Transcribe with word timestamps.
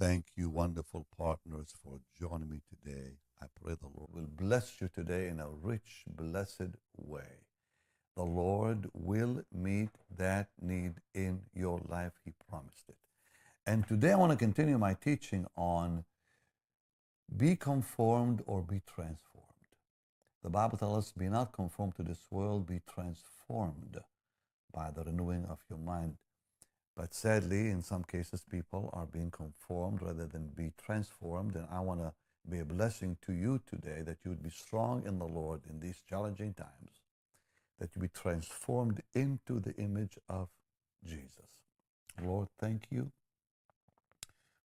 Thank 0.00 0.26
you, 0.36 0.48
wonderful 0.48 1.08
partners, 1.18 1.74
for 1.82 1.98
joining 2.20 2.48
me 2.48 2.60
today. 2.68 3.14
I 3.42 3.46
pray 3.60 3.74
the 3.74 3.88
Lord 3.88 4.10
will 4.12 4.28
bless 4.32 4.80
you 4.80 4.88
today 4.94 5.26
in 5.26 5.40
a 5.40 5.48
rich, 5.48 6.04
blessed 6.06 6.76
way. 6.96 7.42
The 8.14 8.22
Lord 8.22 8.88
will 8.92 9.42
meet 9.52 9.90
that 10.16 10.50
need 10.62 11.00
in 11.14 11.40
your 11.52 11.80
life. 11.88 12.12
He 12.24 12.32
promised 12.48 12.88
it. 12.88 12.94
And 13.66 13.88
today 13.88 14.12
I 14.12 14.16
want 14.16 14.30
to 14.30 14.38
continue 14.38 14.78
my 14.78 14.94
teaching 14.94 15.46
on 15.56 16.04
be 17.36 17.56
conformed 17.56 18.44
or 18.46 18.62
be 18.62 18.80
transformed. 18.86 19.48
The 20.44 20.50
Bible 20.50 20.78
tells 20.78 21.06
us, 21.06 21.12
be 21.12 21.28
not 21.28 21.52
conformed 21.52 21.96
to 21.96 22.04
this 22.04 22.24
world, 22.30 22.68
be 22.68 22.82
transformed 22.88 23.98
by 24.72 24.92
the 24.92 25.02
renewing 25.02 25.44
of 25.46 25.58
your 25.68 25.80
mind. 25.80 26.18
But 26.98 27.14
sadly, 27.14 27.68
in 27.68 27.80
some 27.80 28.02
cases, 28.02 28.42
people 28.50 28.90
are 28.92 29.06
being 29.06 29.30
conformed 29.30 30.02
rather 30.02 30.26
than 30.26 30.48
be 30.48 30.72
transformed. 30.84 31.54
And 31.54 31.68
I 31.70 31.78
want 31.78 32.00
to 32.00 32.12
be 32.50 32.58
a 32.58 32.64
blessing 32.64 33.16
to 33.24 33.32
you 33.32 33.60
today 33.70 34.02
that 34.02 34.16
you 34.24 34.32
would 34.32 34.42
be 34.42 34.50
strong 34.50 35.06
in 35.06 35.20
the 35.20 35.28
Lord 35.28 35.60
in 35.70 35.78
these 35.78 36.02
challenging 36.10 36.54
times, 36.54 36.90
that 37.78 37.90
you 37.94 38.02
be 38.02 38.08
transformed 38.08 39.00
into 39.14 39.60
the 39.60 39.76
image 39.76 40.18
of 40.28 40.48
Jesus. 41.06 41.46
Lord, 42.20 42.48
thank 42.58 42.88
you 42.90 43.12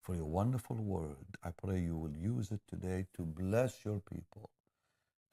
for 0.02 0.15
your 0.15 0.26
wonderful 0.26 0.77
word. 0.77 1.38
I 1.43 1.52
pray 1.52 1.81
you 1.81 1.95
will 1.95 2.18
use 2.18 2.49
it 2.49 2.62
today 2.68 3.05
to 3.15 3.21
bless 3.21 3.85
your 3.85 4.02
people, 4.12 4.49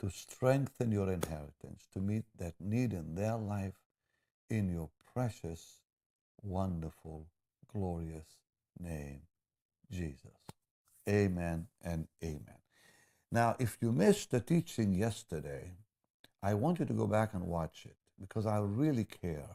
to 0.01 0.11
strengthen 0.11 0.93
your 0.93 1.11
inheritance, 1.11 1.87
to 1.95 2.01
meet 2.01 2.25
that 2.37 2.61
need 2.61 2.93
in 2.93 3.15
their 3.15 3.39
life 3.39 3.81
in 4.51 4.69
your 4.69 4.91
precious, 5.15 5.81
wonderful, 6.43 7.27
glorious 7.73 8.27
name, 8.79 9.21
Jesus. 9.91 10.37
Amen 11.09 11.67
and 11.83 12.07
amen. 12.23 12.61
Now, 13.33 13.57
if 13.59 13.79
you 13.81 13.93
missed 13.93 14.31
the 14.31 14.41
teaching 14.41 14.93
yesterday, 14.93 15.73
I 16.43 16.55
want 16.55 16.79
you 16.81 16.87
to 16.87 16.93
go 16.93 17.07
back 17.07 17.35
and 17.35 17.47
watch 17.47 17.87
it 17.87 17.97
because 18.21 18.47
I 18.47 18.59
really 18.59 19.05
care 19.05 19.51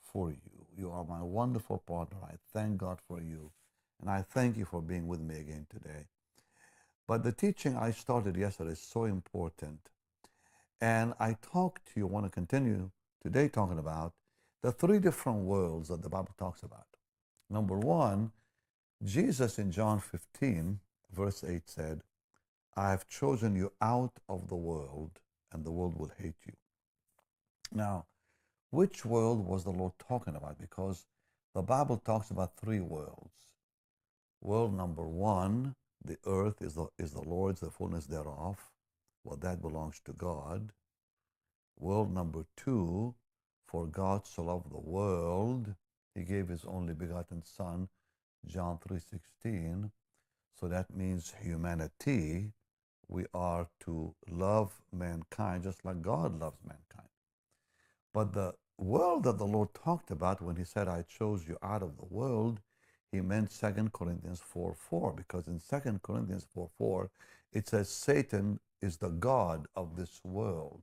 for 0.00 0.30
you. 0.30 0.66
You 0.76 0.90
are 0.90 1.04
my 1.04 1.22
wonderful 1.22 1.78
partner. 1.78 2.18
I 2.22 2.34
thank 2.52 2.78
God 2.78 2.98
for 3.06 3.20
you. 3.20 3.50
And 4.00 4.10
I 4.10 4.22
thank 4.22 4.56
you 4.56 4.64
for 4.64 4.80
being 4.80 5.08
with 5.08 5.20
me 5.20 5.36
again 5.36 5.66
today. 5.68 6.06
But 7.06 7.24
the 7.24 7.32
teaching 7.32 7.76
I 7.76 7.90
started 7.90 8.36
yesterday 8.36 8.72
is 8.72 8.80
so 8.80 9.04
important. 9.04 9.80
And 10.80 11.14
I 11.18 11.36
talked 11.42 11.86
to 11.86 12.00
you, 12.00 12.06
I 12.06 12.10
want 12.10 12.26
to 12.26 12.30
continue 12.30 12.90
today 13.22 13.48
talking 13.48 13.78
about 13.78 14.12
the 14.62 14.72
three 14.72 14.98
different 14.98 15.40
worlds 15.40 15.88
that 15.88 16.02
the 16.02 16.08
Bible 16.08 16.34
talks 16.38 16.62
about. 16.62 16.86
Number 17.48 17.78
one, 17.78 18.32
Jesus 19.04 19.58
in 19.58 19.70
John 19.70 20.00
15, 20.00 20.80
verse 21.12 21.44
8 21.44 21.68
said, 21.68 22.02
I 22.76 22.90
have 22.90 23.08
chosen 23.08 23.56
you 23.56 23.72
out 23.80 24.18
of 24.28 24.48
the 24.48 24.56
world, 24.56 25.20
and 25.52 25.64
the 25.64 25.70
world 25.70 25.98
will 25.98 26.12
hate 26.18 26.46
you. 26.46 26.54
Now, 27.72 28.06
which 28.70 29.04
world 29.04 29.46
was 29.46 29.64
the 29.64 29.70
Lord 29.70 29.92
talking 29.98 30.36
about? 30.36 30.58
Because 30.58 31.06
the 31.54 31.62
Bible 31.62 31.96
talks 31.96 32.30
about 32.30 32.56
three 32.56 32.80
worlds. 32.80 33.48
World 34.40 34.74
number 34.74 35.06
one, 35.06 35.74
the 36.04 36.18
earth 36.26 36.62
is 36.62 36.74
the, 36.74 36.86
is 36.98 37.12
the 37.12 37.22
Lord's, 37.22 37.60
the 37.60 37.70
fullness 37.70 38.06
thereof. 38.06 38.70
Well, 39.24 39.36
that 39.38 39.60
belongs 39.60 40.00
to 40.04 40.12
God. 40.12 40.72
World 41.78 42.12
number 42.12 42.44
two, 42.56 43.14
for 43.68 43.86
God 43.86 44.26
so 44.26 44.44
loved 44.44 44.72
the 44.72 44.78
world, 44.78 45.74
he 46.14 46.24
gave 46.24 46.48
his 46.48 46.64
only 46.64 46.94
begotten 46.94 47.42
Son, 47.44 47.88
John 48.46 48.78
3.16. 48.88 49.90
So 50.58 50.68
that 50.68 50.94
means 50.94 51.34
humanity. 51.40 52.52
We 53.08 53.26
are 53.34 53.68
to 53.80 54.14
love 54.28 54.72
mankind 54.92 55.64
just 55.64 55.84
like 55.84 56.02
God 56.02 56.40
loves 56.40 56.58
mankind. 56.66 57.08
But 58.14 58.32
the 58.32 58.54
world 58.78 59.24
that 59.24 59.38
the 59.38 59.46
Lord 59.46 59.74
talked 59.74 60.10
about 60.10 60.40
when 60.40 60.56
he 60.56 60.64
said, 60.64 60.88
I 60.88 61.02
chose 61.02 61.46
you 61.46 61.58
out 61.62 61.82
of 61.82 61.96
the 61.98 62.06
world, 62.06 62.60
he 63.12 63.20
meant 63.20 63.50
2 63.50 63.90
Corinthians 63.92 64.40
4 64.40 64.74
4, 64.74 65.12
because 65.12 65.46
in 65.46 65.60
2 65.60 66.00
Corinthians 66.02 66.46
4 66.52 66.68
4, 66.76 67.10
it 67.52 67.68
says 67.68 67.88
Satan 67.88 68.60
is 68.80 68.96
the 68.96 69.08
God 69.08 69.66
of 69.76 69.96
this 69.96 70.20
world. 70.24 70.82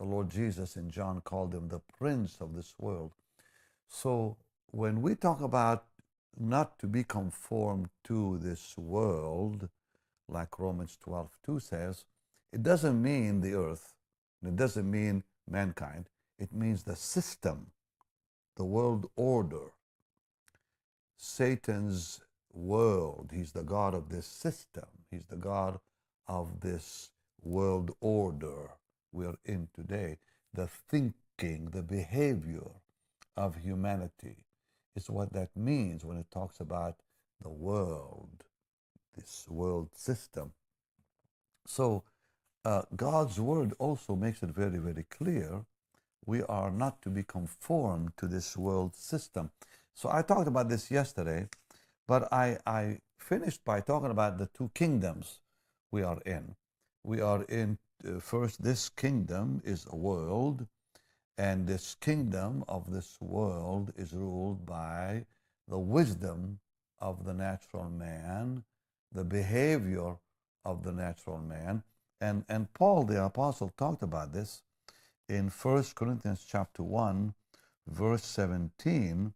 The 0.00 0.06
Lord 0.06 0.30
Jesus 0.30 0.78
in 0.78 0.90
John 0.90 1.20
called 1.20 1.54
him 1.54 1.68
the 1.68 1.82
prince 1.98 2.38
of 2.40 2.54
this 2.54 2.72
world. 2.78 3.12
So 3.86 4.38
when 4.70 5.02
we 5.02 5.14
talk 5.14 5.42
about 5.42 5.84
not 6.38 6.78
to 6.78 6.86
be 6.86 7.04
conformed 7.04 7.90
to 8.04 8.38
this 8.38 8.78
world, 8.78 9.68
like 10.26 10.58
Romans 10.58 10.96
12 11.02 11.36
2 11.44 11.60
says, 11.60 12.06
it 12.50 12.62
doesn't 12.62 13.02
mean 13.02 13.42
the 13.42 13.52
earth, 13.52 13.92
it 14.42 14.56
doesn't 14.56 14.90
mean 14.90 15.22
mankind, 15.46 16.08
it 16.38 16.50
means 16.50 16.82
the 16.82 16.96
system, 16.96 17.66
the 18.56 18.64
world 18.64 19.10
order. 19.16 19.74
Satan's 21.18 22.22
world, 22.54 23.32
he's 23.34 23.52
the 23.52 23.64
God 23.64 23.94
of 23.94 24.08
this 24.08 24.24
system, 24.24 24.88
he's 25.10 25.26
the 25.26 25.36
God 25.36 25.78
of 26.26 26.60
this 26.60 27.10
world 27.42 27.94
order 28.00 28.70
we're 29.12 29.36
in 29.44 29.68
today, 29.74 30.18
the 30.52 30.66
thinking, 30.66 31.70
the 31.70 31.82
behavior 31.82 32.70
of 33.36 33.56
humanity 33.56 34.44
is 34.96 35.08
what 35.08 35.32
that 35.32 35.56
means 35.56 36.04
when 36.04 36.16
it 36.16 36.30
talks 36.30 36.60
about 36.60 36.96
the 37.42 37.48
world, 37.48 38.44
this 39.16 39.46
world 39.48 39.88
system. 39.94 40.52
So 41.66 42.04
uh, 42.64 42.82
God's 42.94 43.40
word 43.40 43.72
also 43.78 44.14
makes 44.14 44.42
it 44.42 44.50
very, 44.50 44.78
very 44.78 45.04
clear 45.04 45.64
we 46.26 46.42
are 46.42 46.70
not 46.70 47.00
to 47.02 47.08
be 47.08 47.22
conformed 47.22 48.12
to 48.18 48.26
this 48.26 48.56
world 48.56 48.94
system. 48.94 49.50
So 49.94 50.10
I 50.12 50.22
talked 50.22 50.48
about 50.48 50.68
this 50.68 50.90
yesterday, 50.90 51.48
but 52.06 52.32
I, 52.32 52.58
I 52.66 52.98
finished 53.18 53.64
by 53.64 53.80
talking 53.80 54.10
about 54.10 54.38
the 54.38 54.46
two 54.46 54.70
kingdoms 54.74 55.40
we 55.90 56.02
are 56.02 56.20
in. 56.26 56.54
We 57.02 57.20
are 57.20 57.42
in 57.44 57.78
uh, 58.06 58.20
first, 58.20 58.62
this 58.62 58.88
kingdom 58.88 59.60
is 59.64 59.86
a 59.90 59.96
world, 59.96 60.66
and 61.38 61.66
this 61.66 61.96
kingdom 62.00 62.64
of 62.68 62.90
this 62.90 63.16
world 63.20 63.92
is 63.96 64.12
ruled 64.12 64.66
by 64.66 65.24
the 65.68 65.78
wisdom 65.78 66.58
of 66.98 67.24
the 67.24 67.32
natural 67.32 67.88
man, 67.88 68.64
the 69.12 69.24
behavior 69.24 70.16
of 70.64 70.82
the 70.82 70.92
natural 70.92 71.38
man. 71.38 71.82
And, 72.20 72.44
and 72.48 72.72
Paul 72.74 73.04
the 73.04 73.24
apostle 73.24 73.72
talked 73.76 74.02
about 74.02 74.32
this 74.32 74.62
in 75.28 75.48
1 75.48 75.84
Corinthians 75.94 76.44
chapter 76.46 76.82
1, 76.82 77.32
verse 77.86 78.24
17, 78.24 79.32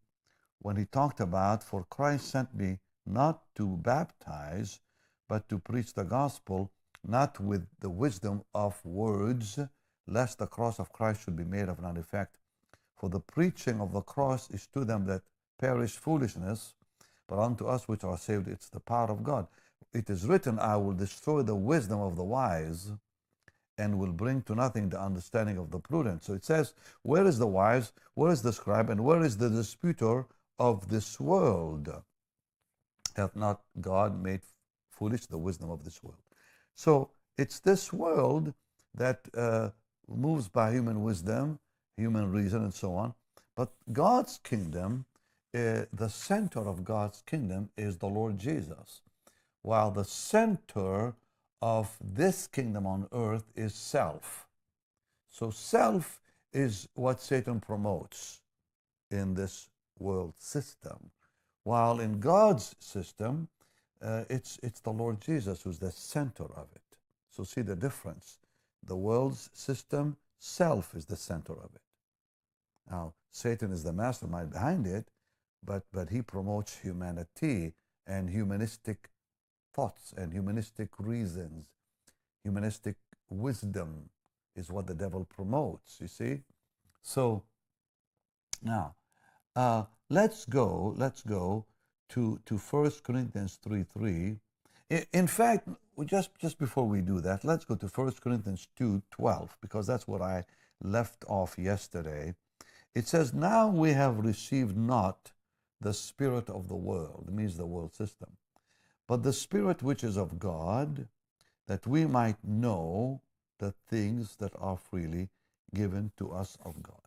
when 0.59 0.77
he 0.77 0.85
talked 0.85 1.21
about, 1.21 1.63
For 1.63 1.85
Christ 1.85 2.29
sent 2.29 2.55
me 2.55 2.81
not 3.07 3.43
to 3.55 3.77
baptize, 3.77 4.81
but 5.29 5.49
to 5.49 5.59
preach 5.59 5.95
the 5.95 6.05
gospel 6.05 6.71
not 7.07 7.39
with 7.41 7.67
the 7.81 7.91
wisdom 7.91 8.43
of 8.55 8.85
words, 8.85 9.59
lest 10.07 10.39
the 10.39 10.47
cross 10.47 10.79
of 10.79 10.93
Christ 10.93 11.23
should 11.23 11.37
be 11.37 11.45
made 11.45 11.69
of 11.69 11.81
none 11.81 11.97
effect. 11.97 12.39
For 12.97 13.09
the 13.09 13.21
preaching 13.21 13.81
of 13.81 13.93
the 13.93 14.01
cross 14.01 14.51
is 14.51 14.67
to 14.69 14.85
them 14.85 15.07
that 15.07 15.23
perish 15.59 15.93
foolishness, 15.93 16.75
but 17.27 17.39
unto 17.39 17.67
us 17.67 17.89
which 17.89 18.05
are 18.05 18.19
saved 18.19 18.49
it's 18.49 18.69
the 18.69 18.81
power 18.81 19.11
of 19.11 19.23
God. 19.23 19.47
It 19.93 20.11
is 20.11 20.27
written, 20.27 20.59
I 20.59 20.77
will 20.77 20.93
destroy 20.93 21.43
the 21.43 21.55
wisdom 21.55 22.01
of 22.01 22.17
the 22.17 22.25
wise 22.25 22.93
and 23.79 23.99
will 23.99 24.13
bring 24.13 24.43
to 24.43 24.55
nothing 24.55 24.89
the 24.89 25.01
understanding 25.01 25.59
of 25.59 25.71
the 25.71 25.79
prudent. 25.79 26.25
So 26.25 26.35
it 26.35 26.45
says, 26.45 26.75
Where 27.03 27.27
is 27.27 27.39
the 27.39 27.47
wise? 27.47 27.93
Where 28.15 28.33
is 28.33 28.43
the 28.43 28.53
scribe? 28.53 28.91
And 28.91 29.05
where 29.05 29.23
is 29.23 29.37
the 29.37 29.51
disputer 29.51 30.27
of 30.59 30.89
this 30.89 31.21
world? 31.21 31.89
Hath 33.17 33.37
not 33.37 33.63
God 33.81 34.21
made 34.23 34.41
foolish 34.91 35.27
the 35.27 35.39
wisdom 35.39 35.71
of 35.71 35.85
this 35.85 36.03
world? 36.03 36.24
So 36.75 37.11
it's 37.39 37.61
this 37.61 37.93
world 37.93 38.53
that 38.95 39.21
uh, 39.37 39.71
moves 40.09 40.49
by 40.49 40.73
human 40.73 41.03
wisdom, 41.03 41.59
human 41.97 42.31
reason, 42.33 42.63
and 42.63 42.75
so 42.75 42.95
on. 42.95 43.15
But 43.57 43.73
God's 43.93 44.39
kingdom, 44.43 45.07
uh, 45.55 45.85
the 45.93 46.09
center 46.09 46.61
of 46.61 46.85
God's 46.85 47.23
kingdom 47.23 47.71
is 47.77 47.99
the 47.99 48.09
Lord 48.09 48.39
Jesus, 48.39 49.03
while 49.63 49.91
the 49.91 50.05
center 50.05 51.15
of 51.63 51.97
this 52.01 52.47
kingdom 52.47 52.87
on 52.87 53.09
earth 53.13 53.51
is 53.55 53.75
self. 53.75 54.47
So 55.31 55.51
self 55.51 56.21
is 56.53 56.89
what 56.95 57.21
Satan 57.21 57.61
promotes 57.61 58.41
in 59.11 59.35
this 59.35 59.71
world 59.99 60.35
system, 60.39 61.11
while 61.63 62.01
in 62.01 62.21
God's 62.21 62.75
system, 62.81 63.49
uh, 64.05 64.25
it's, 64.29 64.59
it's 64.63 64.81
the 64.81 64.93
Lord 64.93 65.21
Jesus 65.21 65.63
who's 65.63 65.79
the 65.79 65.91
center 65.91 66.45
of 66.45 66.67
it. 66.75 66.83
So 67.31 67.43
see 67.43 67.63
the 67.63 67.77
difference. 67.77 68.39
The 68.87 68.97
world's 68.97 69.51
system, 69.55 70.17
self 70.39 70.95
is 70.95 71.07
the 71.07 71.17
center 71.17 71.55
of 71.55 71.71
it. 71.75 71.81
Now, 72.91 73.15
Satan 73.31 73.73
is 73.73 73.83
the 73.83 73.93
mastermind 73.93 74.53
behind 74.53 74.87
it, 74.87 75.09
but, 75.65 75.85
but 75.91 76.11
he 76.11 76.21
promotes 76.21 76.79
humanity 76.79 77.73
and 78.07 78.29
humanistic 78.29 79.09
thoughts 79.73 80.13
and 80.17 80.33
humanistic 80.33 80.91
reasons, 80.99 81.67
humanistic 82.43 82.97
wisdom 83.31 84.11
is 84.55 84.71
what 84.71 84.87
the 84.87 84.95
devil 84.95 85.25
promotes, 85.25 85.99
you 86.01 86.07
see? 86.07 86.43
So 87.03 87.43
now, 88.63 88.95
uh, 89.57 89.85
let's 90.11 90.45
go, 90.45 90.95
let's 90.97 91.23
go 91.23 91.65
to, 92.11 92.41
to 92.47 92.57
1 92.57 92.93
Corinthians 93.03 93.59
3 93.63 93.85
3. 93.97 94.37
In 95.13 95.27
fact, 95.27 95.69
just, 96.05 96.31
just 96.39 96.59
before 96.59 96.87
we 96.87 97.01
do 97.01 97.21
that, 97.21 97.45
let's 97.45 97.65
go 97.65 97.75
to 97.75 97.87
1 97.87 98.13
Corinthians 98.23 98.69
2 98.77 99.03
12, 99.11 99.57
because 99.61 99.87
that's 99.87 100.07
what 100.07 100.23
I 100.23 100.45
left 100.83 101.25
off 101.29 101.59
yesterday. 101.59 102.35
It 102.95 103.09
says, 103.09 103.33
Now 103.33 103.69
we 103.69 103.93
have 103.93 104.19
received 104.19 104.77
not 104.77 105.33
the 105.81 105.95
spirit 105.95 106.49
of 106.49 106.69
the 106.69 106.77
world, 106.77 107.25
it 107.29 107.35
means 107.35 107.57
the 107.57 107.67
world 107.67 107.95
system, 107.95 108.37
but 109.07 109.23
the 109.23 109.33
spirit 109.33 109.83
which 109.83 110.05
is 110.05 110.17
of 110.17 110.39
God, 110.39 111.09
that 111.67 111.87
we 111.87 112.07
might 112.07 112.37
know 112.45 113.21
the 113.59 113.75
things 113.89 114.37
that 114.37 114.53
are 114.59 114.77
freely 114.77 115.29
given 115.75 116.13
to 116.19 116.31
us 116.31 116.57
of 116.65 116.83
God. 116.83 117.01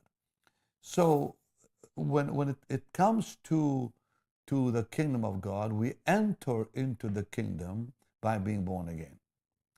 So 0.81 1.35
when, 1.95 2.33
when 2.33 2.49
it, 2.49 2.57
it 2.69 2.83
comes 2.93 3.37
to, 3.45 3.91
to 4.47 4.71
the 4.71 4.83
kingdom 4.83 5.23
of 5.25 5.41
God, 5.41 5.73
we 5.73 5.93
enter 6.05 6.67
into 6.73 7.09
the 7.09 7.23
kingdom 7.23 7.93
by 8.21 8.37
being 8.37 8.63
born 8.63 8.89
again. 8.89 9.19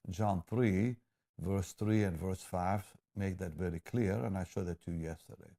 John 0.10 0.44
3, 0.50 0.96
verse 1.40 1.74
3 1.74 2.04
and 2.04 2.18
verse 2.18 2.42
5 2.42 2.84
make 3.16 3.38
that 3.40 3.52
very 3.52 3.80
clear, 3.80 4.14
and 4.14 4.38
I 4.38 4.46
showed 4.46 4.68
that 4.68 4.82
to 4.86 4.92
you 4.92 5.04
yesterday. 5.04 5.52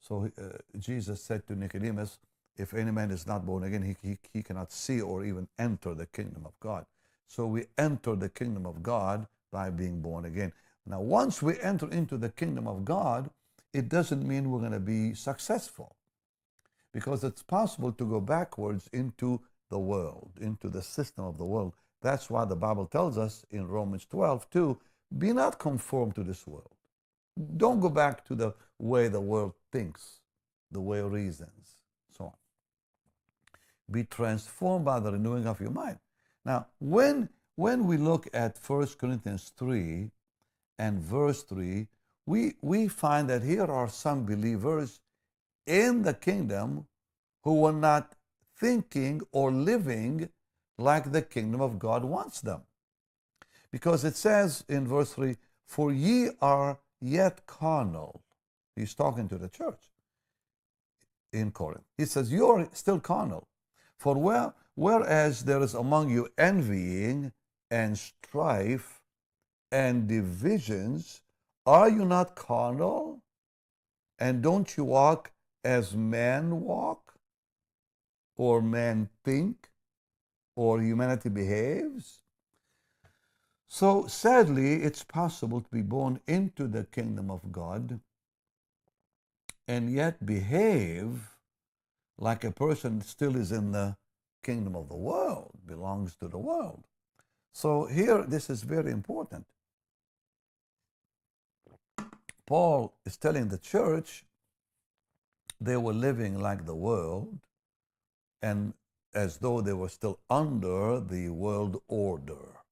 So 0.00 0.30
uh, 0.38 0.58
Jesus 0.78 1.22
said 1.22 1.46
to 1.46 1.54
Nicodemus, 1.54 2.18
if 2.56 2.74
any 2.74 2.90
man 2.90 3.10
is 3.10 3.26
not 3.26 3.46
born 3.46 3.64
again, 3.64 3.82
he, 3.82 3.96
he, 4.02 4.18
he 4.32 4.42
cannot 4.42 4.72
see 4.72 5.00
or 5.00 5.24
even 5.24 5.46
enter 5.58 5.94
the 5.94 6.06
kingdom 6.06 6.44
of 6.44 6.58
God. 6.58 6.86
So 7.28 7.46
we 7.46 7.66
enter 7.78 8.16
the 8.16 8.28
kingdom 8.28 8.66
of 8.66 8.82
God 8.82 9.26
by 9.50 9.70
being 9.70 10.00
born 10.00 10.24
again. 10.24 10.52
Now, 10.84 11.00
once 11.00 11.40
we 11.40 11.58
enter 11.60 11.88
into 11.90 12.16
the 12.16 12.30
kingdom 12.30 12.66
of 12.66 12.84
God, 12.84 13.30
it 13.72 13.88
doesn't 13.88 14.26
mean 14.26 14.50
we're 14.50 14.58
going 14.58 14.72
to 14.72 14.80
be 14.80 15.14
successful 15.14 15.94
because 16.92 17.24
it's 17.24 17.42
possible 17.42 17.92
to 17.92 18.04
go 18.04 18.20
backwards 18.20 18.88
into 18.92 19.40
the 19.70 19.78
world, 19.78 20.30
into 20.40 20.68
the 20.68 20.82
system 20.82 21.24
of 21.24 21.38
the 21.38 21.44
world. 21.44 21.72
That's 22.02 22.28
why 22.28 22.44
the 22.44 22.56
Bible 22.56 22.86
tells 22.86 23.16
us 23.16 23.44
in 23.50 23.66
Romans 23.68 24.04
12, 24.04 24.50
too, 24.50 24.78
be 25.16 25.32
not 25.32 25.58
conformed 25.58 26.14
to 26.16 26.24
this 26.24 26.46
world. 26.46 26.74
Don't 27.56 27.80
go 27.80 27.88
back 27.88 28.24
to 28.26 28.34
the 28.34 28.54
way 28.78 29.08
the 29.08 29.20
world 29.20 29.54
thinks, 29.70 30.20
the 30.70 30.80
way 30.80 30.98
it 30.98 31.04
reasons, 31.04 31.76
so 32.16 32.24
on. 32.26 32.32
Be 33.90 34.04
transformed 34.04 34.84
by 34.84 35.00
the 35.00 35.12
renewing 35.12 35.46
of 35.46 35.60
your 35.60 35.70
mind. 35.70 35.98
Now, 36.44 36.66
when, 36.78 37.28
when 37.56 37.86
we 37.86 37.96
look 37.96 38.28
at 38.34 38.58
1 38.66 38.86
Corinthians 38.98 39.52
3 39.56 40.10
and 40.78 40.98
verse 40.98 41.42
3, 41.44 41.86
we, 42.26 42.54
we 42.60 42.88
find 42.88 43.28
that 43.30 43.42
here 43.42 43.64
are 43.64 43.88
some 43.88 44.24
believers 44.24 45.00
in 45.66 46.02
the 46.02 46.14
kingdom 46.14 46.86
who 47.42 47.60
were 47.60 47.72
not 47.72 48.14
thinking 48.56 49.20
or 49.32 49.50
living 49.50 50.28
like 50.78 51.12
the 51.12 51.22
kingdom 51.22 51.60
of 51.60 51.78
God 51.78 52.04
wants 52.04 52.40
them. 52.40 52.62
Because 53.70 54.04
it 54.04 54.16
says 54.16 54.64
in 54.68 54.86
verse 54.86 55.14
3, 55.14 55.36
For 55.66 55.92
ye 55.92 56.30
are 56.40 56.78
yet 57.00 57.46
carnal. 57.46 58.22
He's 58.76 58.94
talking 58.94 59.28
to 59.28 59.38
the 59.38 59.48
church 59.48 59.90
in 61.32 61.50
Corinth. 61.50 61.84
He 61.96 62.04
says, 62.04 62.32
You 62.32 62.46
are 62.48 62.68
still 62.72 63.00
carnal. 63.00 63.48
For 63.98 64.14
where, 64.14 64.54
whereas 64.74 65.44
there 65.44 65.62
is 65.62 65.74
among 65.74 66.10
you 66.10 66.28
envying 66.36 67.32
and 67.70 67.98
strife 67.98 69.00
and 69.70 70.06
divisions, 70.06 71.22
are 71.64 71.88
you 71.88 72.04
not 72.04 72.34
carnal? 72.34 73.22
And 74.18 74.42
don't 74.42 74.76
you 74.76 74.84
walk 74.84 75.32
as 75.64 75.94
men 75.94 76.60
walk? 76.60 77.14
Or 78.36 78.62
men 78.62 79.08
think? 79.24 79.70
Or 80.56 80.80
humanity 80.80 81.28
behaves? 81.28 82.22
So 83.68 84.06
sadly, 84.06 84.82
it's 84.82 85.02
possible 85.02 85.60
to 85.60 85.70
be 85.70 85.82
born 85.82 86.20
into 86.26 86.66
the 86.66 86.84
kingdom 86.84 87.30
of 87.30 87.52
God 87.52 88.00
and 89.66 89.90
yet 89.90 90.26
behave 90.26 91.30
like 92.18 92.44
a 92.44 92.50
person 92.50 93.00
still 93.00 93.36
is 93.36 93.52
in 93.52 93.72
the 93.72 93.96
kingdom 94.42 94.76
of 94.76 94.88
the 94.88 94.96
world, 94.96 95.52
belongs 95.66 96.14
to 96.16 96.28
the 96.28 96.38
world. 96.38 96.84
So 97.52 97.86
here, 97.86 98.22
this 98.22 98.50
is 98.50 98.62
very 98.62 98.90
important. 98.90 99.46
Paul 102.46 102.92
is 103.06 103.16
telling 103.16 103.48
the 103.48 103.58
church 103.58 104.24
they 105.64 105.76
were 105.76 105.92
living 105.92 106.38
like 106.40 106.66
the 106.66 106.74
world 106.74 107.38
and 108.40 108.74
as 109.14 109.38
though 109.38 109.60
they 109.60 109.72
were 109.72 109.88
still 109.88 110.18
under 110.30 111.00
the 111.00 111.28
world 111.28 111.80
order 111.88 112.62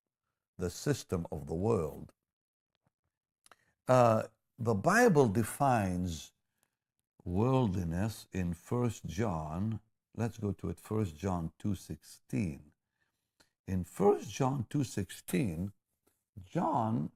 the 0.59 0.71
system 0.71 1.27
of 1.33 1.47
the 1.47 1.55
world. 1.55 2.13
Uh, 3.89 4.23
the 4.59 4.75
Bible 4.75 5.27
defines 5.27 6.33
worldliness 7.25 8.27
in 8.33 8.55
1 8.69 8.93
John. 9.07 9.81
Let's 10.17 10.39
go 10.39 10.53
to 10.53 10.69
it, 10.69 10.79
1 10.87 11.17
John 11.17 11.51
2.16. 11.65 12.59
In 13.67 13.87
1 13.97 14.21
John 14.29 14.67
2.16, 14.71 15.73
John 16.45 17.11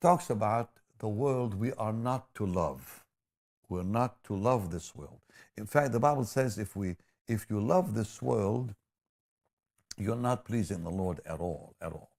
talks 0.00 0.30
about 0.30 0.70
the 0.98 1.08
world 1.08 1.54
we 1.54 1.72
are 1.72 1.92
not 1.92 2.34
to 2.34 2.44
love. 2.44 3.04
We're 3.68 3.82
not 3.82 4.22
to 4.24 4.34
love 4.34 4.70
this 4.70 4.94
world. 4.94 5.20
In 5.56 5.66
fact, 5.66 5.92
the 5.92 6.00
Bible 6.00 6.24
says 6.24 6.58
if 6.58 6.74
we 6.74 6.96
if 7.26 7.46
you 7.50 7.60
love 7.60 7.94
this 7.94 8.22
world, 8.22 8.74
you're 9.98 10.16
not 10.16 10.44
pleasing 10.44 10.82
the 10.84 10.90
Lord 10.90 11.20
at 11.26 11.40
all, 11.40 11.74
at 11.80 11.92
all. 11.92 12.10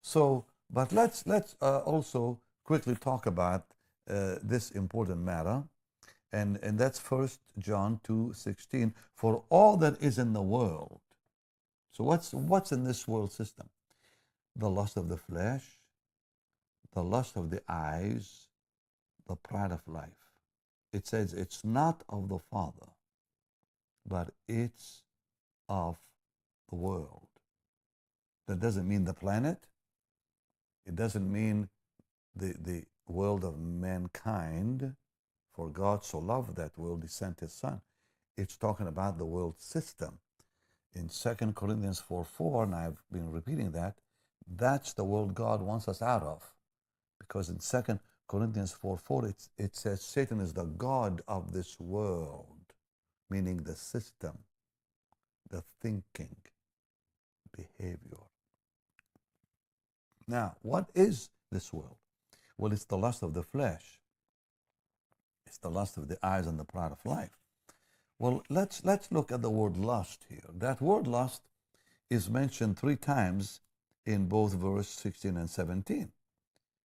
So, 0.00 0.46
but 0.70 0.92
let's 0.92 1.26
let's 1.26 1.56
uh, 1.60 1.80
also 1.80 2.40
quickly 2.64 2.94
talk 2.94 3.26
about 3.26 3.66
uh, 4.08 4.36
this 4.42 4.70
important 4.70 5.20
matter, 5.20 5.64
and 6.32 6.58
and 6.62 6.78
that's 6.78 6.98
First 6.98 7.40
John 7.58 8.00
two 8.02 8.32
sixteen. 8.34 8.94
For 9.14 9.44
all 9.50 9.76
that 9.78 10.00
is 10.00 10.18
in 10.18 10.32
the 10.32 10.42
world. 10.42 11.00
So 11.92 12.04
what's 12.04 12.32
what's 12.32 12.72
in 12.72 12.84
this 12.84 13.06
world 13.06 13.32
system? 13.32 13.68
The 14.56 14.70
lust 14.70 14.96
of 14.96 15.08
the 15.08 15.16
flesh, 15.18 15.64
the 16.94 17.02
lust 17.02 17.36
of 17.36 17.50
the 17.50 17.62
eyes, 17.68 18.46
the 19.26 19.36
pride 19.36 19.72
of 19.72 19.86
life. 19.86 20.19
It 20.92 21.06
says 21.06 21.32
it's 21.32 21.64
not 21.64 22.02
of 22.08 22.28
the 22.28 22.38
Father, 22.38 22.92
but 24.06 24.30
it's 24.48 25.02
of 25.68 25.98
the 26.68 26.76
world. 26.76 27.28
That 28.48 28.60
doesn't 28.60 28.88
mean 28.88 29.04
the 29.04 29.14
planet. 29.14 29.58
It 30.86 30.96
doesn't 30.96 31.30
mean 31.30 31.68
the, 32.34 32.54
the 32.60 32.84
world 33.06 33.44
of 33.44 33.58
mankind, 33.58 34.94
for 35.52 35.68
God 35.68 36.04
so 36.04 36.18
loved 36.18 36.56
that 36.56 36.78
world, 36.78 37.02
he 37.02 37.08
sent 37.08 37.40
his 37.40 37.52
son. 37.52 37.80
It's 38.36 38.56
talking 38.56 38.86
about 38.86 39.18
the 39.18 39.26
world 39.26 39.60
system. 39.60 40.18
In 40.94 41.08
2 41.08 41.52
Corinthians 41.52 42.00
4 42.00 42.24
4, 42.24 42.64
and 42.64 42.74
I've 42.74 43.02
been 43.12 43.30
repeating 43.30 43.70
that, 43.72 43.98
that's 44.56 44.92
the 44.92 45.04
world 45.04 45.34
God 45.34 45.62
wants 45.62 45.86
us 45.86 46.02
out 46.02 46.22
of. 46.22 46.42
Because 47.18 47.48
in 47.48 47.58
2 47.58 48.00
Corinthians 48.30 48.70
4 48.70 48.96
4, 48.96 49.26
it, 49.26 49.48
it 49.58 49.74
says 49.74 50.00
Satan 50.00 50.38
is 50.38 50.52
the 50.52 50.62
God 50.64 51.20
of 51.26 51.52
this 51.52 51.80
world, 51.80 52.74
meaning 53.28 53.56
the 53.56 53.74
system, 53.74 54.38
the 55.50 55.64
thinking, 55.82 56.36
behavior. 57.50 58.22
Now, 60.28 60.54
what 60.62 60.90
is 60.94 61.30
this 61.50 61.72
world? 61.72 61.96
Well, 62.56 62.72
it's 62.72 62.84
the 62.84 62.96
lust 62.96 63.24
of 63.24 63.34
the 63.34 63.42
flesh. 63.42 63.98
It's 65.44 65.58
the 65.58 65.70
lust 65.70 65.96
of 65.96 66.06
the 66.06 66.24
eyes 66.24 66.46
and 66.46 66.56
the 66.56 66.64
pride 66.64 66.92
of 66.92 67.04
life. 67.04 67.36
Well, 68.20 68.44
let's 68.48 68.84
let's 68.84 69.10
look 69.10 69.32
at 69.32 69.42
the 69.42 69.50
word 69.50 69.76
lust 69.76 70.26
here. 70.28 70.50
That 70.54 70.80
word 70.80 71.08
lust 71.08 71.42
is 72.08 72.30
mentioned 72.30 72.78
three 72.78 72.94
times 72.94 73.60
in 74.06 74.28
both 74.28 74.52
verse 74.52 74.88
16 74.88 75.36
and 75.36 75.50
17. 75.50 76.12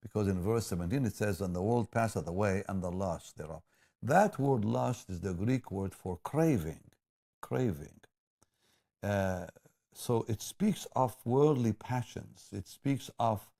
Because 0.04 0.28
in 0.28 0.40
verse 0.40 0.66
17 0.68 1.06
it 1.06 1.16
says, 1.16 1.40
And 1.40 1.56
the 1.56 1.62
world 1.62 1.90
passeth 1.90 2.28
away, 2.28 2.62
and 2.68 2.82
the 2.82 2.92
lust 2.92 3.38
thereof. 3.38 3.62
That 4.02 4.38
word 4.38 4.64
lust 4.64 5.08
is 5.08 5.20
the 5.20 5.32
Greek 5.32 5.70
word 5.72 5.94
for 5.94 6.18
craving. 6.22 6.84
Craving. 7.40 8.00
Uh, 9.02 9.46
so 9.94 10.26
it 10.28 10.42
speaks 10.42 10.86
of 10.94 11.16
worldly 11.24 11.72
passions. 11.72 12.48
It 12.52 12.68
speaks 12.68 13.10
of 13.18 13.50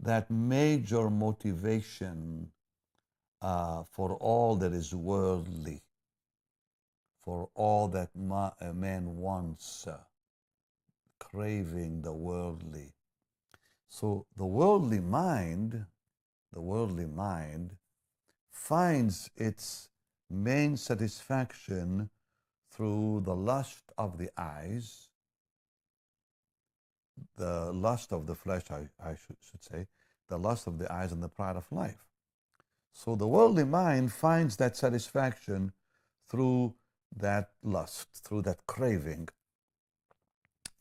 that 0.00 0.30
major 0.30 1.10
motivation 1.10 2.50
uh, 3.40 3.84
for 3.84 4.16
all 4.16 4.56
that 4.56 4.72
is 4.72 4.94
worldly, 4.94 5.82
for 7.22 7.50
all 7.54 7.88
that 7.88 8.10
ma- 8.16 8.52
a 8.60 8.72
man 8.74 9.16
wants, 9.16 9.86
uh, 9.86 9.98
craving 11.20 12.02
the 12.02 12.12
worldly. 12.12 12.93
So 13.94 14.26
the 14.36 14.44
worldly 14.44 14.98
mind, 14.98 15.86
the 16.52 16.60
worldly 16.60 17.06
mind, 17.06 17.76
finds 18.50 19.30
its 19.36 19.88
main 20.28 20.76
satisfaction 20.76 22.10
through 22.72 23.22
the 23.24 23.36
lust 23.36 23.92
of 23.96 24.18
the 24.18 24.30
eyes, 24.36 25.10
the 27.36 27.70
lust 27.72 28.12
of 28.12 28.26
the 28.26 28.34
flesh, 28.34 28.64
I, 28.68 28.88
I 29.00 29.14
should, 29.14 29.36
should 29.48 29.62
say, 29.62 29.86
the 30.26 30.40
lust 30.40 30.66
of 30.66 30.80
the 30.80 30.92
eyes 30.92 31.12
and 31.12 31.22
the 31.22 31.28
pride 31.28 31.54
of 31.54 31.70
life. 31.70 32.04
So 32.92 33.14
the 33.14 33.28
worldly 33.28 33.62
mind 33.64 34.12
finds 34.12 34.56
that 34.56 34.76
satisfaction 34.76 35.72
through 36.28 36.74
that 37.16 37.52
lust, 37.62 38.08
through 38.24 38.42
that 38.42 38.66
craving. 38.66 39.28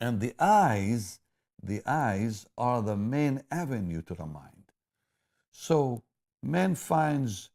And 0.01 0.19
the 0.19 0.33
eyes, 0.39 1.19
the 1.63 1.81
eyes 1.85 2.45
are 2.57 2.81
the 2.81 2.97
main 2.97 3.41
avenue 3.49 4.01
to 4.03 4.13
the 4.13 4.25
mind. 4.25 4.71
So 5.49 6.03
man 6.41 6.75
finds 6.75 7.49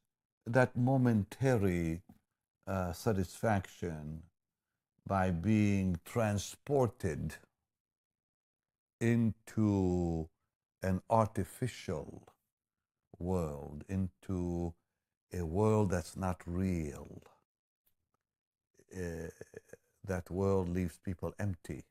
that 0.46 0.74
momentary 0.74 2.00
uh, 2.66 2.92
satisfaction 2.92 4.22
by 5.06 5.30
being 5.30 6.00
transported 6.04 7.34
into 9.00 10.28
an 10.82 11.02
artificial 11.10 12.22
world, 13.18 13.84
into 13.88 14.72
a 15.32 15.44
world 15.44 15.90
that's 15.90 16.16
not 16.16 16.40
real. 16.46 17.22
Uh, 18.94 19.28
that 20.06 20.30
world 20.30 20.70
leaves 20.70 20.98
people 21.04 21.34
empty. 21.38 21.84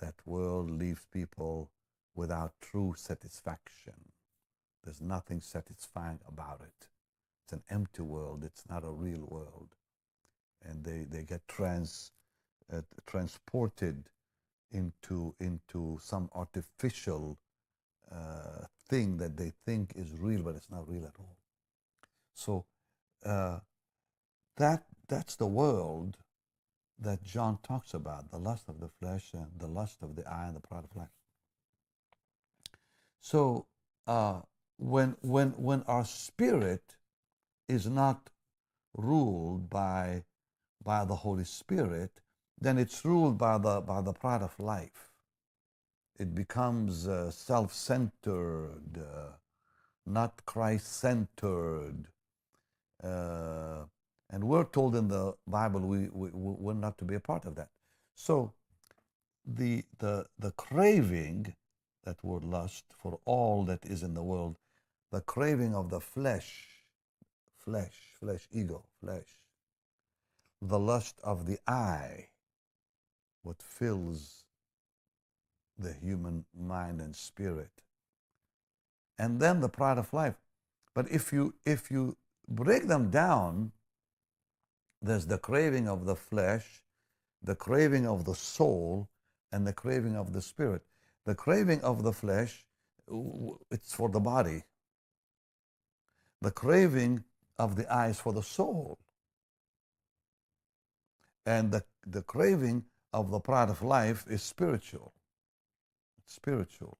That 0.00 0.14
world 0.24 0.70
leaves 0.70 1.06
people 1.12 1.70
without 2.14 2.54
true 2.60 2.94
satisfaction. 2.96 4.12
There's 4.82 5.00
nothing 5.00 5.40
satisfying 5.40 6.20
about 6.26 6.62
it. 6.62 6.88
It's 7.44 7.52
an 7.52 7.62
empty 7.68 8.02
world. 8.02 8.42
It's 8.44 8.64
not 8.68 8.84
a 8.84 8.90
real 8.90 9.26
world. 9.28 9.68
And 10.62 10.84
they, 10.84 11.04
they 11.08 11.22
get 11.22 11.46
trans, 11.48 12.12
uh, 12.72 12.82
transported 13.06 14.08
into, 14.72 15.34
into 15.38 15.98
some 16.02 16.30
artificial 16.34 17.38
uh, 18.10 18.64
thing 18.88 19.18
that 19.18 19.36
they 19.36 19.52
think 19.66 19.92
is 19.94 20.18
real, 20.18 20.42
but 20.42 20.56
it's 20.56 20.70
not 20.70 20.88
real 20.88 21.04
at 21.04 21.14
all. 21.18 21.36
So 22.34 22.64
uh, 23.24 23.60
that, 24.56 24.84
that's 25.08 25.36
the 25.36 25.46
world 25.46 26.16
that 27.00 27.22
John 27.22 27.58
talks 27.62 27.94
about 27.94 28.30
the 28.30 28.38
lust 28.38 28.68
of 28.68 28.80
the 28.80 28.88
flesh 28.88 29.30
and 29.32 29.46
the 29.58 29.66
lust 29.66 29.98
of 30.02 30.16
the 30.16 30.26
eye 30.28 30.46
and 30.46 30.56
the 30.56 30.60
pride 30.60 30.84
of 30.84 30.94
life. 30.94 31.08
So 33.20 33.66
uh, 34.06 34.40
when, 34.76 35.16
when, 35.20 35.50
when 35.50 35.82
our 35.84 36.04
spirit 36.04 36.96
is 37.68 37.86
not 37.86 38.30
ruled 38.96 39.70
by, 39.70 40.24
by 40.82 41.04
the 41.04 41.16
Holy 41.16 41.44
Spirit, 41.44 42.20
then 42.60 42.76
it's 42.78 43.04
ruled 43.04 43.38
by 43.38 43.56
the, 43.58 43.80
by 43.80 44.00
the 44.00 44.12
pride 44.12 44.42
of 44.42 44.58
life. 44.58 45.10
It 46.18 46.34
becomes 46.34 47.08
uh, 47.08 47.30
self 47.30 47.72
centered, 47.72 48.98
uh, 48.98 49.32
not 50.04 50.44
Christ 50.44 50.92
centered. 50.92 52.08
Uh, 53.02 53.84
and 54.30 54.44
we're 54.44 54.64
told 54.64 54.94
in 54.94 55.08
the 55.08 55.34
Bible 55.46 55.80
we, 55.80 56.08
we, 56.12 56.30
we're 56.32 56.72
not 56.74 56.96
to 56.98 57.04
be 57.04 57.16
a 57.16 57.20
part 57.20 57.44
of 57.44 57.56
that. 57.56 57.68
So 58.14 58.52
the, 59.44 59.82
the, 59.98 60.26
the 60.38 60.52
craving, 60.52 61.54
that 62.04 62.22
word 62.22 62.44
lust, 62.44 62.84
for 62.96 63.18
all 63.24 63.64
that 63.64 63.84
is 63.84 64.02
in 64.02 64.14
the 64.14 64.22
world, 64.22 64.56
the 65.10 65.20
craving 65.20 65.74
of 65.74 65.90
the 65.90 66.00
flesh, 66.00 66.66
flesh, 67.58 67.96
flesh, 68.20 68.46
ego, 68.52 68.84
flesh, 69.00 69.26
the 70.62 70.78
lust 70.78 71.18
of 71.24 71.46
the 71.46 71.58
eye, 71.66 72.28
what 73.42 73.60
fills 73.60 74.44
the 75.76 75.92
human 75.92 76.44
mind 76.56 77.00
and 77.00 77.16
spirit. 77.16 77.82
And 79.18 79.40
then 79.40 79.60
the 79.60 79.68
pride 79.68 79.98
of 79.98 80.12
life. 80.12 80.36
But 80.94 81.10
if 81.10 81.32
you 81.32 81.54
if 81.64 81.90
you 81.90 82.16
break 82.48 82.86
them 82.86 83.10
down, 83.10 83.72
there's 85.02 85.26
the 85.26 85.38
craving 85.38 85.88
of 85.88 86.04
the 86.04 86.16
flesh, 86.16 86.82
the 87.42 87.54
craving 87.54 88.06
of 88.06 88.24
the 88.24 88.34
soul, 88.34 89.08
and 89.52 89.66
the 89.66 89.72
craving 89.72 90.16
of 90.16 90.32
the 90.32 90.42
spirit. 90.42 90.82
The 91.24 91.34
craving 91.34 91.80
of 91.82 92.02
the 92.02 92.12
flesh, 92.12 92.66
it's 93.70 93.94
for 93.94 94.08
the 94.08 94.20
body. 94.20 94.64
The 96.40 96.50
craving 96.50 97.24
of 97.58 97.76
the 97.76 97.92
eyes 97.92 98.20
for 98.20 98.32
the 98.32 98.42
soul. 98.42 98.98
And 101.46 101.72
the, 101.72 101.84
the 102.06 102.22
craving 102.22 102.84
of 103.12 103.30
the 103.30 103.40
pride 103.40 103.70
of 103.70 103.82
life 103.82 104.24
is 104.28 104.42
spiritual. 104.42 105.12
It's 106.18 106.34
spiritual. 106.34 106.98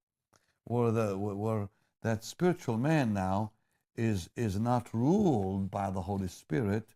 Where, 0.64 0.90
the, 0.90 1.16
where 1.16 1.68
that 2.02 2.24
spiritual 2.24 2.78
man 2.78 3.12
now 3.12 3.52
is, 3.96 4.30
is 4.36 4.58
not 4.58 4.92
ruled 4.92 5.70
by 5.70 5.90
the 5.90 6.02
Holy 6.02 6.28
Spirit, 6.28 6.88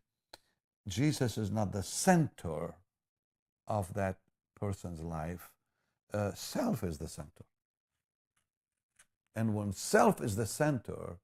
Jesus 0.86 1.38
is 1.38 1.50
not 1.50 1.72
the 1.72 1.82
center 1.82 2.74
of 3.66 3.94
that 3.94 4.16
person's 4.58 5.00
life. 5.00 5.50
Uh, 6.12 6.32
self 6.34 6.84
is 6.84 6.98
the 6.98 7.08
center. 7.08 7.44
And 9.34 9.54
when 9.54 9.72
self 9.72 10.20
is 10.20 10.36
the 10.36 10.46
center, 10.46 11.16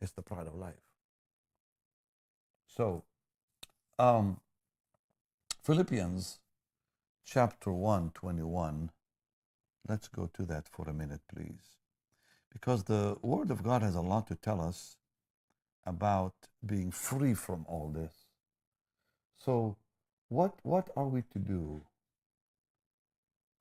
it's 0.00 0.12
the 0.12 0.22
pride 0.22 0.46
of 0.46 0.54
life. 0.54 0.74
So, 2.66 3.04
um, 3.98 4.40
Philippians 5.62 6.40
chapter 7.24 7.70
1, 7.70 8.10
21. 8.14 8.90
Let's 9.88 10.08
go 10.08 10.30
to 10.34 10.44
that 10.46 10.68
for 10.68 10.88
a 10.88 10.92
minute, 10.92 11.20
please. 11.32 11.76
Because 12.52 12.84
the 12.84 13.16
Word 13.22 13.50
of 13.50 13.62
God 13.62 13.82
has 13.82 13.94
a 13.94 14.00
lot 14.00 14.26
to 14.28 14.34
tell 14.34 14.60
us 14.60 14.96
about 15.86 16.34
being 16.64 16.90
free 16.90 17.34
from 17.34 17.64
all 17.68 17.88
this. 17.88 18.21
So, 19.44 19.76
what, 20.28 20.54
what 20.62 20.90
are 20.96 21.08
we 21.08 21.22
to 21.32 21.38
do? 21.38 21.82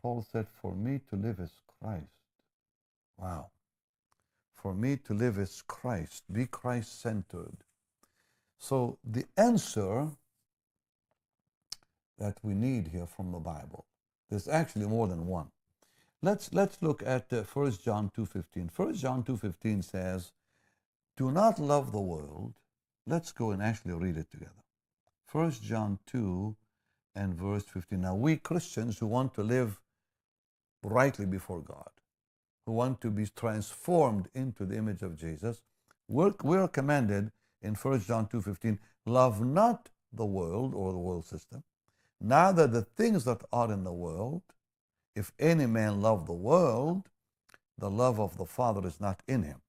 Paul 0.02 0.26
said, 0.32 0.48
For 0.62 0.76
me 0.76 1.00
to 1.10 1.16
live 1.16 1.40
is 1.40 1.52
Christ. 1.80 2.06
Wow. 3.18 3.50
For 4.54 4.74
me 4.74 4.98
to 5.08 5.14
live 5.14 5.38
is 5.38 5.64
Christ. 5.68 6.24
Be 6.32 6.46
Christ 6.46 7.02
centered. 7.02 7.58
So, 8.60 9.00
the 9.04 9.26
answer 9.38 10.10
that 12.20 12.38
we 12.44 12.54
need 12.54 12.90
here 12.90 13.08
from 13.08 13.32
the 13.32 13.40
Bible. 13.40 13.86
There's 14.30 14.48
actually 14.48 14.86
more 14.86 15.08
than 15.08 15.26
one. 15.26 15.48
Let's, 16.22 16.54
let's 16.54 16.80
look 16.82 17.02
at 17.04 17.34
uh, 17.34 17.42
1 17.42 17.72
John 17.84 18.12
2.15. 18.16 18.70
1 18.76 18.94
John 18.94 19.24
2.15 19.24 19.84
says, 19.84 20.32
Do 21.18 21.32
not 21.32 21.58
love 21.58 21.92
the 21.92 22.00
world. 22.00 22.54
Let's 23.08 23.32
go 23.32 23.50
and 23.50 23.64
actually 23.64 23.94
read 23.94 24.18
it 24.18 24.30
together. 24.30 24.52
1 25.32 25.52
John 25.64 26.00
2 26.08 26.56
and 27.16 27.34
verse 27.34 27.64
15. 27.64 28.02
Now, 28.02 28.16
we 28.16 28.36
Christians 28.36 29.00
who 29.00 29.08
want 29.08 29.34
to 29.36 29.44
live 29.44 29.80
rightly 30.84 31.26
before 31.26 31.62
God, 31.62 31.90
who 32.66 32.74
want 32.74 33.00
to 33.02 33.10
be 33.10 33.26
transformed 33.28 34.28
into 34.34 34.66
the 34.66 34.76
image 34.76 35.02
of 35.02 35.16
Jesus, 35.18 35.62
we're, 36.08 36.34
we're 36.44 36.68
commanded 36.68 37.32
in 37.62 37.76
1 37.76 38.02
John 38.02 38.28
2.15, 38.28 38.80
love 39.06 39.46
not 39.46 39.90
the 40.12 40.26
world 40.26 40.74
or 40.76 40.92
the 40.92 40.98
world 40.98 41.26
system, 41.26 41.64
neither 42.20 42.68
the 42.68 42.82
things 42.82 43.24
that 43.24 43.42
are 43.54 43.72
in 43.72 43.84
the 43.84 43.94
world. 43.94 44.42
If 45.16 45.32
any 45.40 45.66
man 45.66 46.02
love 46.02 46.26
the 46.26 46.34
world, 46.34 47.10
the 47.78 47.90
love 47.90 48.20
of 48.20 48.38
the 48.38 48.46
Father 48.46 48.86
is 48.88 49.00
not 49.00 49.22
in 49.28 49.44
him. 49.44 49.62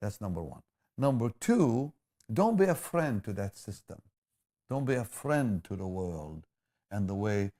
That's 0.00 0.20
number 0.20 0.42
one. 0.42 0.62
Number 0.96 1.30
two, 1.40 1.92
don't 2.32 2.56
be 2.58 2.64
a 2.64 2.74
friend 2.74 3.22
to 3.24 3.32
that 3.34 3.56
system. 3.56 4.00
Don't 4.70 4.84
be 4.84 4.94
a 4.94 5.04
friend 5.04 5.64
to 5.64 5.76
the 5.76 5.86
world 5.86 6.44
and 6.90 7.08
the 7.08 7.14
way 7.14 7.52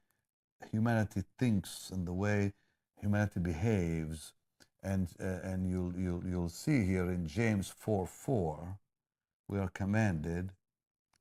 humanity 0.71 1.25
thinks 1.39 1.89
and 1.91 2.07
the 2.07 2.13
way 2.13 2.53
humanity 3.01 3.41
behaves. 3.41 4.35
And, 4.83 5.09
uh, 5.19 5.39
and 5.43 5.71
you'll, 5.71 5.95
you'll, 5.97 6.23
you'll 6.25 6.49
see 6.51 6.85
here 6.85 7.11
in 7.11 7.27
James 7.27 7.73
4 7.79 8.07
4, 8.07 8.79
we 9.49 9.59
are 9.59 9.71
commanded, 9.71 10.51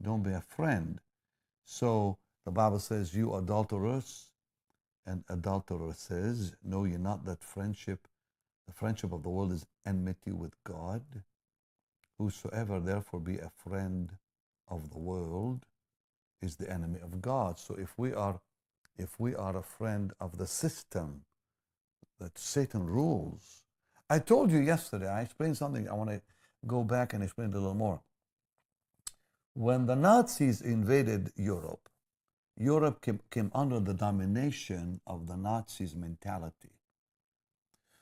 don't 0.02 0.24
be 0.24 0.32
a 0.32 0.42
friend. 0.42 1.00
So 1.64 2.18
the 2.46 2.52
Bible 2.52 2.80
says, 2.80 3.16
You 3.16 3.34
adulterers 3.36 4.30
and 5.06 5.24
adulteresses, 5.30 6.54
know 6.64 6.84
ye 6.84 6.98
not 6.98 7.26
that 7.26 7.44
friendship, 7.44 8.08
the 8.68 8.74
friendship 8.74 9.14
of 9.14 9.24
the 9.24 9.30
world 9.30 9.54
is 9.54 9.66
enmity 9.86 10.34
with 10.34 10.54
God? 10.66 11.02
Whosoever 12.18 12.80
therefore 12.80 13.22
be 13.22 13.38
a 13.38 13.52
friend 13.56 14.12
of 14.68 14.90
the 14.92 15.00
world 15.00 15.66
is 16.42 16.56
the 16.56 16.70
enemy 16.72 17.00
of 17.02 17.22
God. 17.22 17.60
So 17.60 17.76
if 17.76 17.94
we 17.98 18.14
are 18.14 18.40
if 18.98 19.20
we 19.20 19.36
are 19.36 19.56
a 19.56 19.64
friend 19.64 20.12
of 20.20 20.38
the 20.38 20.48
system 20.48 21.22
that 22.20 22.38
Satan 22.38 22.86
rules. 22.86 23.64
I 24.10 24.20
told 24.20 24.52
you 24.52 24.60
yesterday, 24.60 25.08
I 25.08 25.22
explained 25.22 25.58
something, 25.58 25.88
I 25.88 25.94
want 25.94 26.10
to 26.10 26.22
go 26.66 26.84
back 26.84 27.14
and 27.14 27.24
explain 27.24 27.50
it 27.50 27.56
a 27.56 27.60
little 27.60 27.76
more. 27.76 28.02
When 29.54 29.86
the 29.86 29.96
Nazis 29.96 30.62
invaded 30.62 31.32
Europe, 31.36 31.90
Europe 32.58 33.02
came, 33.02 33.20
came 33.30 33.52
under 33.54 33.80
the 33.80 33.94
domination 33.94 35.00
of 35.06 35.28
the 35.28 35.38
Nazis' 35.38 35.96
mentality. 35.96 36.72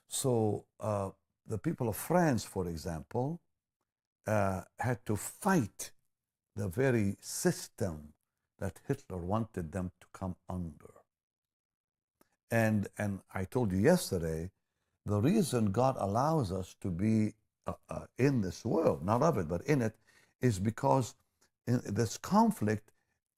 So 0.07 0.65
uh, 0.79 1.09
the 1.45 1.57
people 1.57 1.89
of 1.89 1.97
France, 1.97 2.45
for 2.45 2.67
example, 2.67 3.41
uh, 4.27 4.61
had 4.79 5.05
to 5.05 5.15
fight 5.15 5.91
the 6.55 6.69
very 6.69 7.17
system 7.19 8.13
that 8.59 8.79
Hitler 8.87 9.17
wanted 9.17 9.71
them 9.71 9.91
to 10.01 10.07
come 10.13 10.35
under. 10.49 10.93
And, 12.51 12.87
and 12.97 13.19
I 13.33 13.45
told 13.45 13.71
you 13.71 13.79
yesterday, 13.79 14.51
the 15.05 15.19
reason 15.19 15.71
God 15.71 15.95
allows 15.99 16.51
us 16.51 16.75
to 16.81 16.89
be 16.89 17.33
uh, 17.67 17.73
uh, 17.89 18.05
in 18.17 18.41
this 18.41 18.63
world, 18.63 19.03
not 19.03 19.21
of 19.21 19.37
it, 19.37 19.47
but 19.47 19.61
in 19.63 19.81
it, 19.81 19.95
is 20.41 20.59
because 20.59 21.15
this 21.65 22.17
conflict 22.17 22.91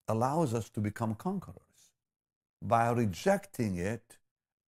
allows 0.08 0.54
us 0.54 0.70
to 0.70 0.82
become 0.82 1.16
conquerors. 1.16 1.62
By 2.62 2.90
rejecting 2.92 3.78
it 3.78 4.18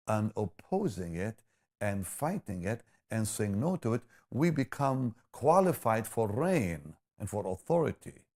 and 0.07 0.31
opposing 0.35 1.15
it 1.15 1.43
and 1.81 2.05
fighting 2.05 2.63
it 2.63 2.83
and 3.11 3.27
saying 3.27 3.59
no 3.59 3.75
to 3.77 3.93
it, 3.93 4.01
we 4.31 4.49
become 4.49 5.15
qualified 5.31 6.05
for 6.05 6.27
reign 6.27 6.93
and 7.19 7.29
for 7.29 7.47
authority. 7.47 8.26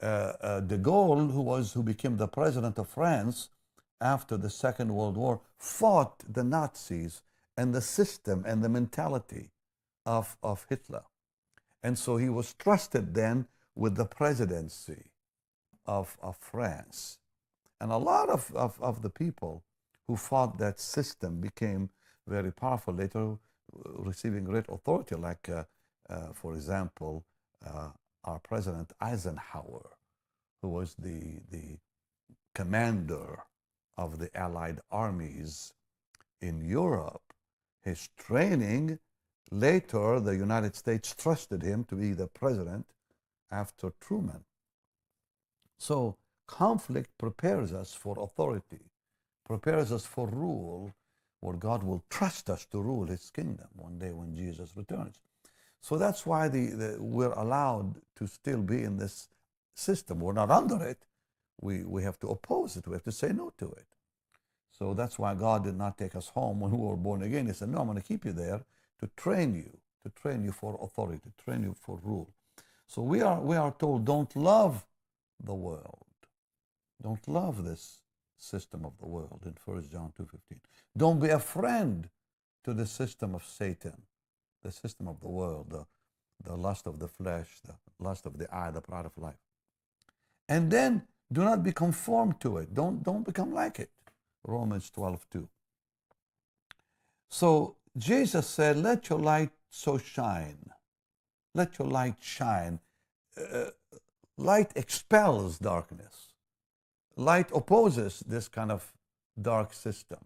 Uh, 0.00 0.32
uh, 0.40 0.60
de 0.60 0.78
Gaulle, 0.78 1.32
who 1.32 1.42
was 1.42 1.72
who 1.72 1.82
became 1.82 2.16
the 2.16 2.28
president 2.28 2.78
of 2.78 2.88
France 2.88 3.50
after 4.00 4.36
the 4.36 4.50
Second 4.50 4.94
World 4.94 5.16
War, 5.16 5.40
fought 5.58 6.22
the 6.28 6.44
Nazis 6.44 7.22
and 7.56 7.74
the 7.74 7.80
system 7.80 8.44
and 8.46 8.62
the 8.62 8.68
mentality 8.68 9.50
of, 10.06 10.36
of 10.42 10.66
Hitler. 10.68 11.02
And 11.82 11.98
so 11.98 12.16
he 12.16 12.28
was 12.28 12.54
trusted 12.54 13.14
then 13.14 13.46
with 13.74 13.96
the 13.96 14.04
presidency 14.04 15.10
of, 15.84 16.16
of 16.22 16.36
France. 16.36 17.18
And 17.80 17.90
a 17.90 17.96
lot 17.96 18.28
of, 18.28 18.54
of, 18.54 18.80
of 18.80 19.02
the 19.02 19.10
people 19.10 19.64
who 20.06 20.16
fought 20.16 20.58
that 20.58 20.80
system 20.80 21.40
became 21.40 21.90
very 22.26 22.52
powerful, 22.52 22.94
later 22.94 23.36
receiving 23.72 24.44
great 24.44 24.66
authority, 24.68 25.14
like, 25.14 25.48
uh, 25.48 25.64
uh, 26.08 26.32
for 26.32 26.54
example, 26.54 27.24
uh, 27.66 27.90
our 28.28 28.38
President 28.40 28.92
Eisenhower, 29.00 29.96
who 30.60 30.68
was 30.68 30.94
the, 30.94 31.40
the 31.50 31.78
commander 32.54 33.38
of 33.96 34.18
the 34.18 34.30
Allied 34.36 34.80
armies 34.90 35.72
in 36.40 36.62
Europe. 36.62 37.22
His 37.82 38.10
training, 38.18 38.98
later, 39.50 40.20
the 40.20 40.36
United 40.36 40.74
States 40.76 41.14
trusted 41.14 41.62
him 41.62 41.84
to 41.84 41.94
be 41.94 42.12
the 42.12 42.26
president 42.26 42.86
after 43.50 43.92
Truman. 44.00 44.44
So, 45.78 46.16
conflict 46.46 47.10
prepares 47.18 47.72
us 47.72 47.94
for 47.94 48.18
authority, 48.18 48.90
prepares 49.46 49.90
us 49.90 50.04
for 50.04 50.28
rule, 50.28 50.92
where 51.40 51.56
God 51.56 51.82
will 51.82 52.04
trust 52.10 52.50
us 52.50 52.66
to 52.66 52.82
rule 52.82 53.06
his 53.06 53.30
kingdom 53.30 53.68
one 53.74 53.98
day 53.98 54.12
when 54.12 54.36
Jesus 54.36 54.76
returns. 54.76 55.20
So 55.80 55.96
that's 55.96 56.26
why 56.26 56.48
the, 56.48 56.66
the, 56.66 56.96
we're 56.98 57.32
allowed 57.32 57.96
to 58.16 58.26
still 58.26 58.62
be 58.62 58.82
in 58.82 58.96
this 58.98 59.28
system. 59.74 60.20
We're 60.20 60.32
not 60.32 60.50
under 60.50 60.82
it. 60.84 61.04
We, 61.60 61.84
we 61.84 62.02
have 62.02 62.18
to 62.20 62.28
oppose 62.28 62.76
it. 62.76 62.86
We 62.86 62.94
have 62.94 63.04
to 63.04 63.12
say 63.12 63.32
no 63.32 63.52
to 63.58 63.70
it. 63.70 63.86
So 64.70 64.94
that's 64.94 65.18
why 65.18 65.34
God 65.34 65.64
did 65.64 65.76
not 65.76 65.98
take 65.98 66.14
us 66.14 66.28
home 66.28 66.60
when 66.60 66.70
we 66.72 66.78
were 66.78 66.96
born 66.96 67.22
again. 67.22 67.46
He 67.46 67.52
said, 67.52 67.68
No, 67.68 67.78
I'm 67.78 67.86
going 67.86 68.00
to 68.00 68.04
keep 68.04 68.24
you 68.24 68.32
there 68.32 68.64
to 69.00 69.10
train 69.16 69.54
you, 69.54 69.78
to 70.04 70.10
train 70.10 70.44
you 70.44 70.52
for 70.52 70.78
authority, 70.80 71.20
to 71.20 71.44
train 71.44 71.62
you 71.62 71.74
for 71.80 71.98
rule. 72.02 72.30
So 72.86 73.02
we 73.02 73.20
are, 73.20 73.40
we 73.40 73.56
are 73.56 73.72
told, 73.78 74.04
don't 74.04 74.34
love 74.34 74.84
the 75.42 75.54
world. 75.54 76.06
Don't 77.02 77.26
love 77.28 77.64
this 77.64 78.00
system 78.38 78.84
of 78.84 78.96
the 78.98 79.06
world 79.06 79.42
in 79.44 79.54
1 79.64 79.88
John 79.90 80.12
2.15. 80.18 80.58
Don't 80.96 81.20
be 81.20 81.28
a 81.28 81.38
friend 81.38 82.08
to 82.64 82.72
the 82.72 82.86
system 82.86 83.34
of 83.34 83.44
Satan, 83.44 84.02
the 84.62 84.72
system 84.72 85.08
of 85.08 85.20
the 85.20 85.28
world, 85.28 85.70
the, 85.70 85.86
the 86.44 86.56
lust 86.56 86.86
of 86.86 86.98
the 86.98 87.08
flesh, 87.08 87.60
the 87.64 87.74
lust 87.98 88.26
of 88.26 88.38
the 88.38 88.52
eye, 88.54 88.70
the 88.70 88.80
pride 88.80 89.06
of 89.06 89.16
life. 89.16 89.38
And 90.48 90.70
then 90.70 91.02
do 91.32 91.44
not 91.44 91.62
be 91.62 91.72
conformed 91.72 92.40
to 92.40 92.58
it. 92.58 92.74
Don't, 92.74 93.02
don't 93.02 93.24
become 93.24 93.52
like 93.52 93.78
it. 93.78 93.90
Romans 94.44 94.90
12, 94.90 95.26
2. 95.30 95.48
So 97.28 97.76
Jesus 97.96 98.46
said, 98.46 98.76
Let 98.78 99.08
your 99.10 99.18
light 99.18 99.50
so 99.68 99.98
shine. 99.98 100.70
Let 101.54 101.78
your 101.78 101.88
light 101.88 102.16
shine. 102.20 102.80
Uh, 103.36 103.70
light 104.36 104.72
expels 104.74 105.58
darkness. 105.58 106.32
Light 107.16 107.50
opposes 107.54 108.20
this 108.20 108.48
kind 108.48 108.70
of 108.70 108.92
dark 109.40 109.74
system. 109.74 110.20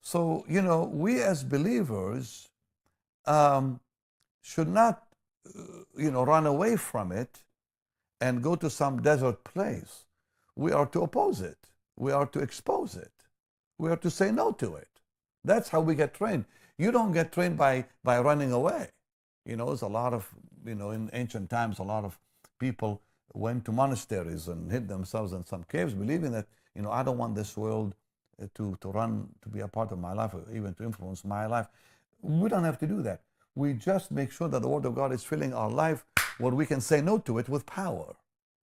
So, 0.00 0.44
you 0.48 0.62
know, 0.62 0.84
we 0.84 1.20
as 1.20 1.44
believers 1.44 2.49
um, 3.26 3.80
should 4.42 4.68
not, 4.68 5.04
uh, 5.46 5.62
you 5.96 6.10
know, 6.10 6.24
run 6.24 6.46
away 6.46 6.76
from 6.76 7.12
it 7.12 7.42
and 8.20 8.42
go 8.42 8.54
to 8.56 8.68
some 8.70 9.02
desert 9.02 9.44
place. 9.44 10.04
We 10.56 10.72
are 10.72 10.86
to 10.86 11.02
oppose 11.02 11.40
it. 11.40 11.58
We 11.96 12.12
are 12.12 12.26
to 12.26 12.40
expose 12.40 12.96
it. 12.96 13.12
We 13.78 13.90
are 13.90 13.96
to 13.96 14.10
say 14.10 14.30
no 14.30 14.52
to 14.52 14.76
it. 14.76 14.88
That's 15.44 15.68
how 15.68 15.80
we 15.80 15.94
get 15.94 16.14
trained. 16.14 16.44
You 16.78 16.90
don't 16.90 17.12
get 17.12 17.32
trained 17.32 17.56
by, 17.56 17.86
by 18.04 18.20
running 18.20 18.52
away. 18.52 18.88
You 19.46 19.56
know, 19.56 19.66
there's 19.66 19.82
a 19.82 19.88
lot 19.88 20.12
of, 20.12 20.28
you 20.64 20.74
know, 20.74 20.90
in 20.90 21.10
ancient 21.12 21.48
times, 21.50 21.78
a 21.78 21.82
lot 21.82 22.04
of 22.04 22.18
people 22.58 23.02
went 23.32 23.64
to 23.64 23.72
monasteries 23.72 24.48
and 24.48 24.70
hid 24.70 24.88
themselves 24.88 25.32
in 25.32 25.44
some 25.46 25.64
caves, 25.64 25.94
believing 25.94 26.32
that, 26.32 26.46
you 26.74 26.82
know, 26.82 26.90
I 26.90 27.02
don't 27.02 27.18
want 27.18 27.34
this 27.34 27.56
world 27.56 27.94
uh, 28.42 28.46
to, 28.54 28.76
to 28.80 28.88
run, 28.88 29.28
to 29.42 29.48
be 29.48 29.60
a 29.60 29.68
part 29.68 29.92
of 29.92 29.98
my 29.98 30.12
life, 30.12 30.34
or 30.34 30.44
even 30.54 30.74
to 30.74 30.84
influence 30.84 31.24
my 31.24 31.46
life. 31.46 31.68
We 32.22 32.48
don't 32.48 32.64
have 32.64 32.78
to 32.80 32.86
do 32.86 33.02
that. 33.02 33.22
We 33.54 33.74
just 33.74 34.10
make 34.10 34.30
sure 34.30 34.48
that 34.48 34.62
the 34.62 34.68
Word 34.68 34.84
of 34.84 34.94
God 34.94 35.12
is 35.12 35.24
filling 35.24 35.52
our 35.52 35.70
life 35.70 36.04
where 36.38 36.54
we 36.54 36.66
can 36.66 36.80
say 36.80 37.00
no 37.00 37.18
to 37.18 37.38
it 37.38 37.48
with 37.48 37.66
power, 37.66 38.14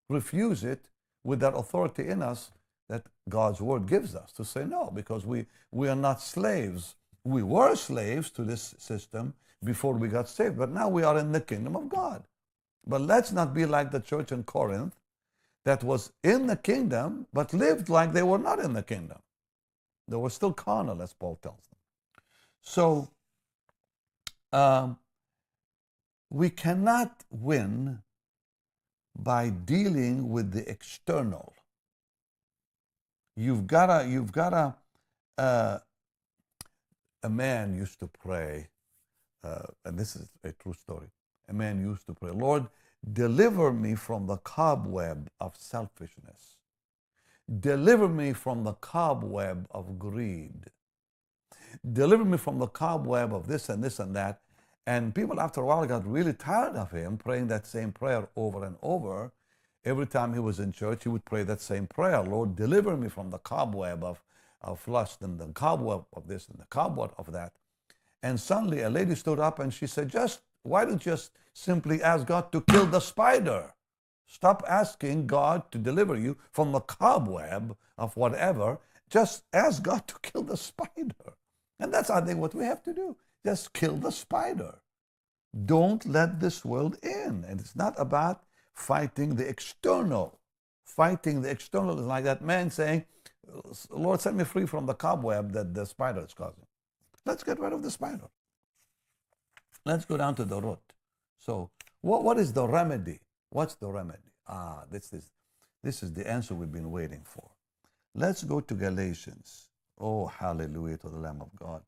refuse 0.10 0.63
it 0.63 0.88
with 1.24 1.39
that 1.41 1.54
authority 1.56 2.08
in 2.08 2.22
us 2.22 2.52
that 2.89 3.04
God's 3.28 3.62
Word 3.62 3.88
gives 3.88 4.15
us 4.15 4.32
to 4.34 4.46
say 4.46 4.63
no, 4.63 4.91
because 4.93 5.26
we, 5.26 5.46
we 5.72 5.89
are 5.89 5.96
not 5.96 6.22
slaves. 6.22 6.96
We 7.24 7.43
were 7.43 7.76
slaves 7.76 8.30
to 8.32 8.43
this 8.43 8.76
system 8.78 9.34
before 9.63 9.93
we 9.93 10.08
got 10.08 10.30
saved, 10.30 10.58
but 10.58 10.72
now 10.72 10.88
we 10.88 11.04
are 11.04 11.17
in 11.17 11.32
the 11.32 11.41
kingdom 11.41 11.76
of 11.76 11.89
God. 11.89 12.24
But 12.86 13.02
let's 13.02 13.32
not 13.32 13.54
be 13.54 13.65
like 13.65 13.91
the 13.91 14.00
church 14.00 14.32
in 14.32 14.43
Corinth 14.43 14.96
that 15.65 15.84
was 15.84 16.13
in 16.24 16.48
the 16.48 16.56
kingdom, 16.56 17.28
but 17.34 17.54
lived 17.54 17.89
like 17.89 18.13
they 18.13 18.24
were 18.24 18.38
not 18.38 18.60
in 18.60 18.74
the 18.74 18.84
kingdom. 18.84 19.20
They 20.08 20.15
were 20.15 20.30
still 20.30 20.54
carnal, 20.54 21.02
as 21.02 21.13
Paul 21.13 21.38
tells 21.41 21.67
them. 21.70 21.80
So, 22.62 23.10
um, 24.52 24.98
we 26.30 26.50
cannot 26.50 27.24
win 27.30 28.00
by 29.18 29.50
dealing 29.50 30.30
with 30.30 30.52
the 30.52 30.70
external. 30.70 31.54
You've 33.36 33.68
gotta, 33.68 34.08
you've 34.08 34.32
gotta, 34.32 34.76
uh, 35.38 35.80
a 37.24 37.30
man 37.30 37.76
used 37.76 38.00
to 38.00 38.08
pray, 38.08 38.68
uh, 39.44 39.64
and 39.86 39.98
this 39.98 40.16
is 40.16 40.30
a 40.44 40.52
true 40.52 40.74
story. 40.74 41.08
A 41.50 41.54
man 41.54 41.80
used 41.80 42.06
to 42.08 42.14
pray, 42.14 42.32
Lord, 42.32 42.68
deliver 43.14 43.72
me 43.72 43.96
from 43.96 44.28
the 44.28 44.38
cobweb 44.38 45.30
of 45.40 45.56
selfishness. 45.56 46.58
Deliver 47.60 48.10
me 48.10 48.34
from 48.34 48.64
the 48.64 48.74
cobweb 48.74 49.68
of 49.72 49.98
greed. 49.98 50.66
Deliver 51.93 52.26
me 52.26 52.38
from 52.38 52.60
the 52.60 52.67
cobweb 52.67 53.34
of 53.34 53.47
this 53.47 53.69
and 53.69 53.84
this 53.84 54.00
and 54.00 54.15
that. 54.15 54.41
And 54.86 55.13
people, 55.13 55.39
after 55.39 55.62
a 55.62 55.65
while, 55.65 55.86
got 55.86 56.08
really 56.08 56.34
tired 56.34 56.76
of 56.76 56.91
him 56.91 57.17
praying 57.17 57.47
that 57.47 57.67
same 57.67 57.91
prayer 57.91 58.30
over 58.36 58.63
and 58.63 58.78
over. 58.82 59.32
Every 59.86 60.08
time 60.08 60.34
he 60.34 60.39
was 60.39 60.60
in 60.60 60.71
church, 60.71 61.04
he 61.04 61.10
would 61.10 61.26
pray 61.26 61.43
that 61.43 61.62
same 61.62 61.88
prayer 61.88 62.21
Lord, 62.21 62.56
deliver 62.56 62.97
me 62.97 63.10
from 63.10 63.30
the 63.30 63.38
cobweb 63.38 64.04
of, 64.04 64.23
of 64.62 64.86
lust 64.88 65.21
and 65.21 65.39
the 65.39 65.47
cobweb 65.47 66.06
of 66.13 66.28
this 66.28 66.47
and 66.47 66.60
the 66.60 66.65
cobweb 66.65 67.13
of 67.17 67.32
that. 67.32 67.54
And 68.23 68.39
suddenly 68.39 68.82
a 68.82 68.89
lady 68.89 69.15
stood 69.15 69.39
up 69.39 69.60
and 69.60 69.73
she 69.73 69.88
said, 69.88 70.10
Just 70.10 70.41
why 70.63 70.84
don't 70.86 71.06
you 71.06 71.12
just 71.12 71.32
simply 71.54 72.02
ask 72.02 72.26
God 72.26 72.52
to 72.52 72.62
kill 72.62 72.86
the 72.86 73.00
spider? 73.00 73.73
Stop 74.26 74.63
asking 74.67 75.28
God 75.28 75.71
to 75.71 75.78
deliver 75.78 76.17
you 76.17 76.38
from 76.52 76.71
the 76.71 76.82
cobweb 76.82 77.78
of 77.97 78.17
whatever. 78.17 78.80
Just 79.10 79.43
ask 79.54 79.82
God 79.84 80.08
to 80.08 80.15
kill 80.21 80.43
the 80.43 80.58
spider. 80.58 81.27
And 81.80 81.94
that's, 81.94 82.10
I 82.10 82.22
think, 82.22 82.40
what 82.40 82.56
we 82.56 82.66
have 82.66 82.84
to 82.84 82.94
do. 82.94 83.16
Just 83.46 83.74
kill 83.74 83.98
the 83.98 84.12
spider. 84.12 84.80
Don't 85.66 86.06
let 86.06 86.40
this 86.40 86.66
world 86.66 86.98
in. 87.04 87.46
And 87.48 87.60
it's 87.60 87.76
not 87.76 87.96
about 87.98 88.44
fighting 88.74 89.36
the 89.36 89.48
external 89.48 90.40
fighting 90.88 91.42
the 91.42 91.50
external 91.50 92.00
is 92.00 92.06
like 92.06 92.24
that 92.24 92.42
man 92.42 92.72
saying, 92.72 93.06
Lord, 93.92 94.20
set 94.20 94.34
me 94.34 94.44
free 94.44 94.66
from 94.66 94.86
the 94.86 94.94
cobweb 94.94 95.52
that 95.52 95.74
the 95.74 95.86
spider 95.86 96.22
is 96.26 96.34
causing. 96.34 96.66
Let's 97.26 97.44
get 97.44 97.60
rid 97.60 97.74
of 97.74 97.84
the 97.84 97.92
spider. 97.92 98.28
Let's 99.86 100.06
go 100.06 100.18
down 100.18 100.36
to 100.36 100.46
the 100.46 100.60
root. 100.60 100.80
So, 101.38 101.70
what, 102.02 102.24
what 102.24 102.40
is 102.40 102.52
the 102.54 102.68
remedy? 102.68 103.20
What's 103.50 103.76
the 103.76 103.90
remedy? 103.90 104.32
Ah, 104.48 104.84
this 104.90 105.13
is, 105.13 105.32
this 105.84 106.04
is 106.04 106.13
the 106.13 106.28
answer 106.30 106.56
we've 106.56 106.72
been 106.72 106.92
waiting 106.92 107.22
for. 107.24 107.50
Let's 108.16 108.44
go 108.44 108.60
to 108.60 108.74
Galatians. 108.74 109.70
Oh, 110.00 110.28
hallelujah 110.28 110.98
to 110.98 111.10
the 111.10 111.18
Lamb 111.18 111.42
of 111.42 111.50
God. 111.58 111.82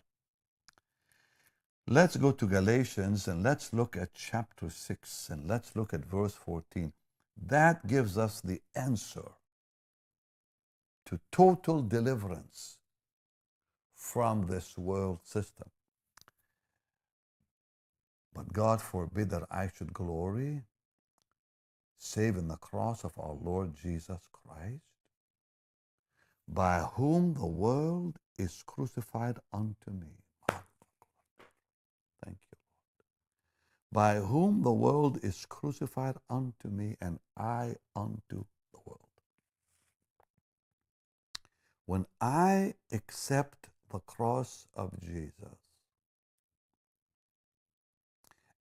Let's 1.88 2.18
go 2.18 2.32
to 2.32 2.46
Galatians 2.48 3.28
and 3.28 3.44
let's 3.44 3.74
look 3.74 3.98
at 3.98 4.14
chapter 4.14 4.70
6 4.70 5.30
and 5.30 5.48
let's 5.48 5.76
look 5.76 5.94
at 5.94 6.06
verse 6.06 6.34
14. 6.34 6.94
That 7.48 7.88
gives 7.88 8.18
us 8.18 8.42
the 8.42 8.62
answer 8.76 9.32
to 11.06 11.20
total 11.32 11.82
deliverance 11.82 12.78
from 13.96 14.48
this 14.48 14.78
world 14.78 15.20
system. 15.24 15.70
But 18.34 18.54
God 18.54 18.82
forbid 18.82 19.30
that 19.32 19.44
I 19.50 19.70
should 19.76 19.94
glory 19.94 20.64
save 22.00 22.38
in 22.38 22.48
the 22.48 22.56
cross 22.56 23.04
of 23.04 23.12
our 23.18 23.34
Lord 23.34 23.74
Jesus 23.76 24.22
Christ, 24.32 24.82
by 26.52 26.80
whom 26.80 27.36
the 27.36 27.46
world 27.46 28.18
is 28.38 28.64
crucified 28.66 29.38
unto 29.54 29.92
me. 29.92 30.08
Thank 32.26 32.38
you, 32.52 32.58
Lord. 32.58 33.92
By 33.92 34.16
whom 34.26 34.64
the 34.64 34.72
world 34.74 35.20
is 35.22 35.46
crucified 35.46 36.16
unto 36.30 36.68
me, 36.70 36.96
and 37.00 37.20
I 37.38 37.76
unto 37.96 38.46
the 38.74 38.80
world. 38.86 39.00
When 41.86 42.06
I 42.20 42.74
accept 42.92 43.70
the 43.92 44.00
cross 44.00 44.68
of 44.76 45.00
Jesus, 45.02 45.58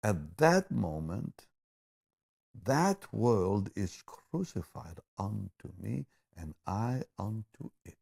at 0.03 0.37
that 0.37 0.71
moment, 0.71 1.47
that 2.65 3.13
world 3.13 3.71
is 3.75 4.03
crucified 4.05 4.99
unto 5.19 5.73
me, 5.81 6.07
and 6.39 6.55
I 6.67 7.03
unto 7.19 7.71
it. 7.85 7.97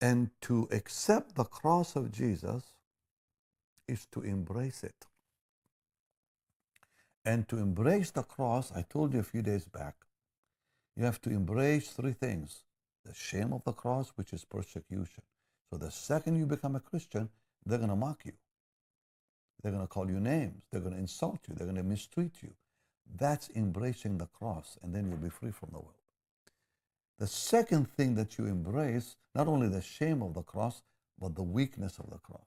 And 0.00 0.30
to 0.42 0.68
accept 0.70 1.34
the 1.34 1.44
cross 1.44 1.96
of 1.96 2.10
Jesus 2.10 2.62
is 3.88 4.06
to 4.12 4.22
embrace 4.22 4.82
it. 4.82 5.06
And 7.24 7.48
to 7.48 7.58
embrace 7.58 8.10
the 8.10 8.22
cross, 8.22 8.72
I 8.72 8.82
told 8.82 9.12
you 9.12 9.20
a 9.20 9.24
few 9.24 9.42
days 9.42 9.66
back, 9.66 9.94
you 10.96 11.04
have 11.04 11.20
to 11.22 11.30
embrace 11.30 11.90
three 11.90 12.12
things 12.12 12.62
the 13.04 13.14
shame 13.14 13.52
of 13.52 13.62
the 13.64 13.72
cross, 13.72 14.12
which 14.16 14.32
is 14.32 14.44
persecution. 14.44 15.22
So 15.70 15.78
the 15.78 15.90
second 15.90 16.36
you 16.36 16.46
become 16.46 16.74
a 16.74 16.80
Christian, 16.80 17.28
they're 17.64 17.78
going 17.78 17.90
to 17.90 17.96
mock 17.96 18.22
you. 18.24 18.32
They're 19.62 19.72
going 19.72 19.84
to 19.84 19.88
call 19.88 20.10
you 20.10 20.18
names. 20.18 20.64
They're 20.70 20.80
going 20.80 20.94
to 20.94 21.00
insult 21.00 21.40
you. 21.48 21.54
They're 21.54 21.66
going 21.66 21.76
to 21.76 21.84
mistreat 21.84 22.42
you. 22.42 22.52
That's 23.18 23.48
embracing 23.54 24.18
the 24.18 24.26
cross, 24.26 24.76
and 24.82 24.94
then 24.94 25.08
you'll 25.08 25.18
be 25.18 25.28
free 25.28 25.52
from 25.52 25.70
the 25.72 25.78
world. 25.78 25.95
The 27.18 27.26
second 27.26 27.90
thing 27.90 28.14
that 28.16 28.36
you 28.36 28.46
embrace, 28.46 29.16
not 29.34 29.48
only 29.48 29.68
the 29.68 29.80
shame 29.80 30.22
of 30.22 30.34
the 30.34 30.42
cross, 30.42 30.82
but 31.18 31.34
the 31.34 31.42
weakness 31.42 31.98
of 31.98 32.10
the 32.10 32.18
cross. 32.18 32.46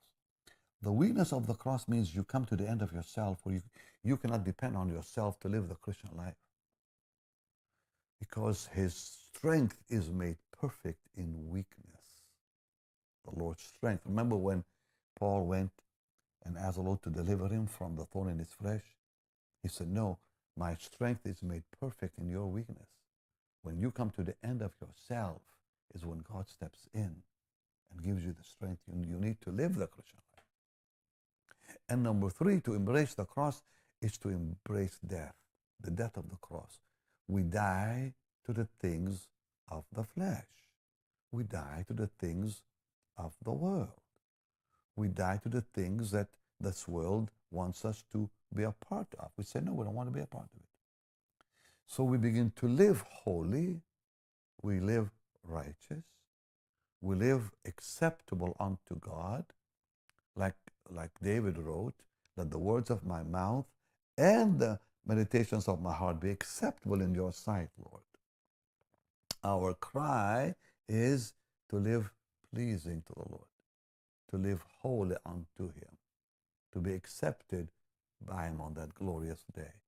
The 0.82 0.92
weakness 0.92 1.34
of 1.34 1.48
the 1.48 1.56
cross 1.56 1.88
means 1.88 2.16
you 2.16 2.24
come 2.24 2.46
to 2.46 2.56
the 2.56 2.70
end 2.70 2.82
of 2.82 2.94
yourself 2.94 3.40
where 3.44 3.56
you, 3.56 3.62
you 4.04 4.16
cannot 4.16 4.46
depend 4.46 4.78
on 4.78 4.90
yourself 4.90 5.40
to 5.42 5.50
live 5.50 5.68
the 5.68 5.76
Christian 5.76 6.12
life. 6.16 6.36
Because 8.20 8.70
his 8.74 8.94
strength 9.36 9.78
is 9.90 10.10
made 10.10 10.38
perfect 10.58 11.00
in 11.18 11.50
weakness. 11.50 12.24
The 13.26 13.38
Lord's 13.40 13.64
strength. 13.64 14.04
Remember 14.06 14.36
when 14.36 14.64
Paul 15.18 15.46
went 15.46 15.72
and 16.46 16.58
asked 16.58 16.76
the 16.76 16.82
Lord 16.82 17.02
to 17.04 17.10
deliver 17.10 17.48
him 17.48 17.66
from 17.66 17.96
the 17.96 18.06
thorn 18.06 18.30
in 18.30 18.40
his 18.40 18.52
flesh? 18.52 18.84
He 19.64 19.68
said, 19.68 19.90
No, 19.90 20.20
my 20.56 20.76
strength 20.76 21.26
is 21.26 21.42
made 21.42 21.64
perfect 21.80 22.20
in 22.20 22.30
your 22.30 22.48
weakness. 22.48 22.88
When 23.62 23.80
you 23.80 23.92
come 23.92 24.10
to 24.12 24.24
the 24.24 24.36
end 24.44 24.62
of 24.62 24.72
yourself, 24.82 25.42
is 25.94 26.06
when 26.06 26.20
God 26.32 26.48
steps 26.48 26.88
in 26.94 27.16
and 27.92 28.04
gives 28.04 28.24
you 28.24 28.34
the 28.34 28.44
strength 28.44 28.82
you, 28.88 29.04
you 29.08 29.20
need 29.20 29.42
to 29.42 29.52
live 29.52 29.76
the 29.76 29.88
Christian 29.88 30.20
life. 30.34 31.78
And 31.90 32.04
number 32.04 32.30
three, 32.30 32.62
to 32.62 32.74
embrace 32.74 33.16
the 33.16 33.26
cross 33.26 33.64
is 34.02 34.18
to 34.20 34.30
embrace 34.30 34.98
death, 35.06 35.36
the 35.82 35.92
death 35.92 36.18
of 36.18 36.30
the 36.30 36.38
cross. 36.38 36.80
We 37.28 37.44
die 37.44 38.14
to 38.46 38.54
the 38.54 38.68
things 38.80 39.28
of 39.68 39.84
the 39.92 40.04
flesh. 40.04 40.46
We 41.32 41.44
die 41.44 41.86
to 41.88 41.94
the 41.94 42.08
things 42.20 42.62
of 43.18 43.34
the 43.44 43.52
world. 43.52 43.90
We 44.96 45.08
die 45.10 45.40
to 45.44 45.50
the 45.50 45.62
things 45.62 46.12
that 46.12 46.28
this 46.60 46.88
world 46.88 47.30
wants 47.52 47.86
us 47.86 48.04
to 48.12 48.30
be 48.54 48.64
a 48.64 48.72
part 48.72 49.08
of. 49.20 49.32
We 49.38 49.44
say, 49.44 49.60
no, 49.62 49.74
we 49.74 49.86
don't 49.86 49.96
want 49.96 50.10
to 50.10 50.14
be 50.14 50.22
a 50.22 50.26
part 50.26 50.46
of 50.54 50.60
it. 50.60 50.69
So 51.90 52.04
we 52.04 52.20
begin 52.20 52.54
to 52.58 52.68
live 52.68 53.04
holy, 53.10 53.82
we 54.62 54.80
live 54.80 55.10
righteous, 55.44 56.04
we 57.02 57.16
live 57.16 57.50
acceptable 57.66 58.56
unto 58.60 59.00
God, 59.00 59.44
like, 60.36 60.54
like 60.92 61.10
David 61.20 61.58
wrote, 61.58 61.96
that 62.38 62.52
the 62.52 62.60
words 62.60 62.92
of 62.92 63.08
my 63.08 63.24
mouth 63.24 63.66
and 64.20 64.60
the 64.60 64.80
meditations 65.04 65.68
of 65.68 65.82
my 65.82 65.92
heart 65.92 66.20
be 66.20 66.30
acceptable 66.30 67.02
in 67.02 67.16
your 67.16 67.34
sight, 67.34 67.70
Lord. 67.80 68.04
Our 69.44 69.74
cry 69.74 70.54
is 70.88 71.34
to 71.72 71.78
live 71.78 72.12
pleasing 72.54 73.02
to 73.08 73.14
the 73.16 73.32
Lord, 73.32 73.48
to 74.30 74.38
live 74.38 74.64
holy 74.84 75.16
unto 75.26 75.74
Him, 75.74 75.98
to 76.72 76.80
be 76.80 76.94
accepted 76.94 77.72
by 78.24 78.46
Him 78.46 78.62
on 78.62 78.76
that 78.76 78.94
glorious 78.94 79.44
day. 79.52 79.79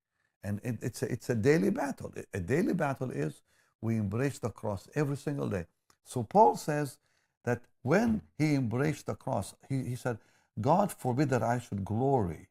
And 0.43 0.59
it, 0.63 0.79
it's, 0.81 1.03
a, 1.03 1.11
it's 1.11 1.29
a 1.29 1.35
daily 1.35 1.69
battle. 1.69 2.13
A 2.33 2.39
daily 2.39 2.73
battle 2.73 3.11
is 3.11 3.41
we 3.81 3.97
embrace 3.97 4.39
the 4.39 4.49
cross 4.49 4.87
every 4.95 5.17
single 5.17 5.47
day. 5.47 5.65
So 6.03 6.23
Paul 6.23 6.55
says 6.55 6.97
that 7.45 7.61
when 7.83 8.21
he 8.37 8.55
embraced 8.55 9.05
the 9.05 9.15
cross, 9.15 9.55
he, 9.69 9.83
he 9.83 9.95
said, 9.95 10.17
God 10.59 10.91
forbid 10.91 11.29
that 11.29 11.43
I 11.43 11.59
should 11.59 11.85
glory, 11.85 12.47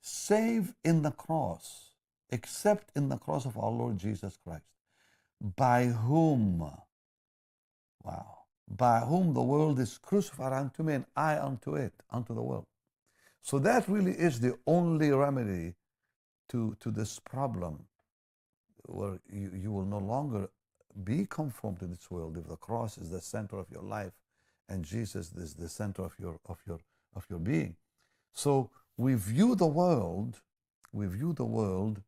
save 0.00 0.74
in 0.84 1.02
the 1.02 1.10
cross, 1.10 1.90
except 2.30 2.90
in 2.96 3.08
the 3.08 3.18
cross 3.18 3.44
of 3.44 3.56
our 3.58 3.70
Lord 3.70 3.98
Jesus 3.98 4.38
Christ, 4.42 4.64
by 5.56 5.86
whom, 5.86 6.70
wow, 8.02 8.38
by 8.68 9.00
whom 9.00 9.34
the 9.34 9.42
world 9.42 9.78
is 9.78 9.98
crucified 9.98 10.52
unto 10.52 10.82
me 10.82 10.94
and 10.94 11.04
I 11.14 11.38
unto 11.38 11.74
it, 11.74 11.92
unto 12.10 12.34
the 12.34 12.42
world. 12.42 12.66
So 13.42 13.58
that 13.60 13.88
really 13.88 14.12
is 14.12 14.40
the 14.40 14.58
only 14.66 15.10
remedy 15.10 15.74
to, 16.50 16.76
to 16.80 16.90
this 16.90 17.18
problem 17.18 17.84
where 18.86 19.18
you, 19.32 19.50
you 19.54 19.72
will 19.72 19.84
no 19.84 19.98
longer 19.98 20.48
be 21.04 21.26
conformed 21.26 21.80
to 21.80 21.86
this 21.86 22.10
world 22.10 22.36
if 22.38 22.46
the 22.48 22.56
cross 22.56 22.98
is 22.98 23.10
the 23.10 23.20
center 23.20 23.58
of 23.58 23.66
your 23.70 23.82
life 23.82 24.12
and 24.68 24.84
Jesus 24.84 25.32
is 25.34 25.54
the 25.54 25.68
center 25.68 26.02
of 26.02 26.14
your 26.18 26.38
of 26.46 26.58
your 26.66 26.78
of 27.14 27.26
your 27.30 27.38
being. 27.38 27.76
So 28.32 28.70
we 28.96 29.14
view 29.14 29.54
the 29.54 29.66
world, 29.66 30.40
we 30.92 31.06
view 31.06 31.32
the 31.32 31.44
world 31.44 32.00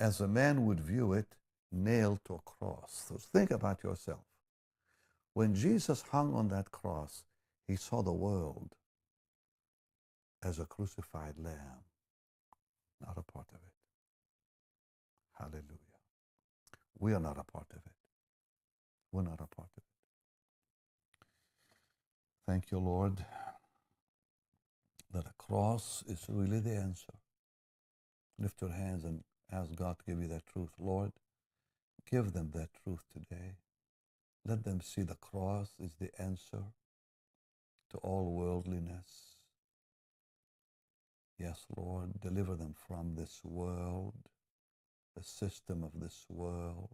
as 0.00 0.20
a 0.20 0.28
man 0.28 0.64
would 0.66 0.80
view 0.80 1.12
it 1.12 1.36
nailed 1.70 2.20
to 2.26 2.34
a 2.34 2.38
cross. 2.38 3.04
So 3.08 3.16
think 3.16 3.50
about 3.50 3.82
yourself. 3.82 4.20
When 5.34 5.54
Jesus 5.54 6.02
hung 6.02 6.34
on 6.34 6.48
that 6.48 6.70
cross, 6.70 7.24
he 7.66 7.76
saw 7.76 8.02
the 8.02 8.12
world 8.12 8.74
as 10.42 10.58
a 10.58 10.64
crucified 10.64 11.34
lamb, 11.38 11.84
not 13.04 13.16
a 13.16 13.32
part 13.32 13.46
of 13.50 13.60
it. 13.60 13.72
Hallelujah. 15.38 15.78
We 16.98 17.12
are 17.14 17.20
not 17.20 17.38
a 17.38 17.44
part 17.44 17.66
of 17.70 17.78
it. 17.78 17.92
We're 19.12 19.22
not 19.22 19.40
a 19.40 19.46
part 19.46 19.70
of 19.76 19.78
it. 19.78 19.82
Thank 22.46 22.70
you, 22.70 22.78
Lord, 22.78 23.24
that 25.12 25.26
a 25.26 25.32
cross 25.38 26.02
is 26.06 26.24
really 26.28 26.60
the 26.60 26.74
answer. 26.74 27.14
Lift 28.38 28.60
your 28.60 28.70
hands 28.70 29.04
and 29.04 29.22
ask 29.52 29.74
God 29.74 29.98
to 29.98 30.04
give 30.04 30.20
you 30.20 30.28
that 30.28 30.46
truth. 30.46 30.70
Lord, 30.78 31.12
give 32.10 32.32
them 32.32 32.52
that 32.54 32.70
truth 32.84 33.04
today. 33.12 33.56
Let 34.44 34.64
them 34.64 34.80
see 34.80 35.02
the 35.02 35.14
cross 35.16 35.74
is 35.78 35.92
the 36.00 36.10
answer 36.20 36.64
to 37.90 37.98
all 37.98 38.32
worldliness. 38.32 39.37
Yes, 41.38 41.66
Lord, 41.76 42.20
deliver 42.20 42.56
them 42.56 42.74
from 42.88 43.14
this 43.14 43.40
world, 43.44 44.14
the 45.16 45.22
system 45.22 45.84
of 45.84 45.92
this 46.00 46.26
world, 46.28 46.90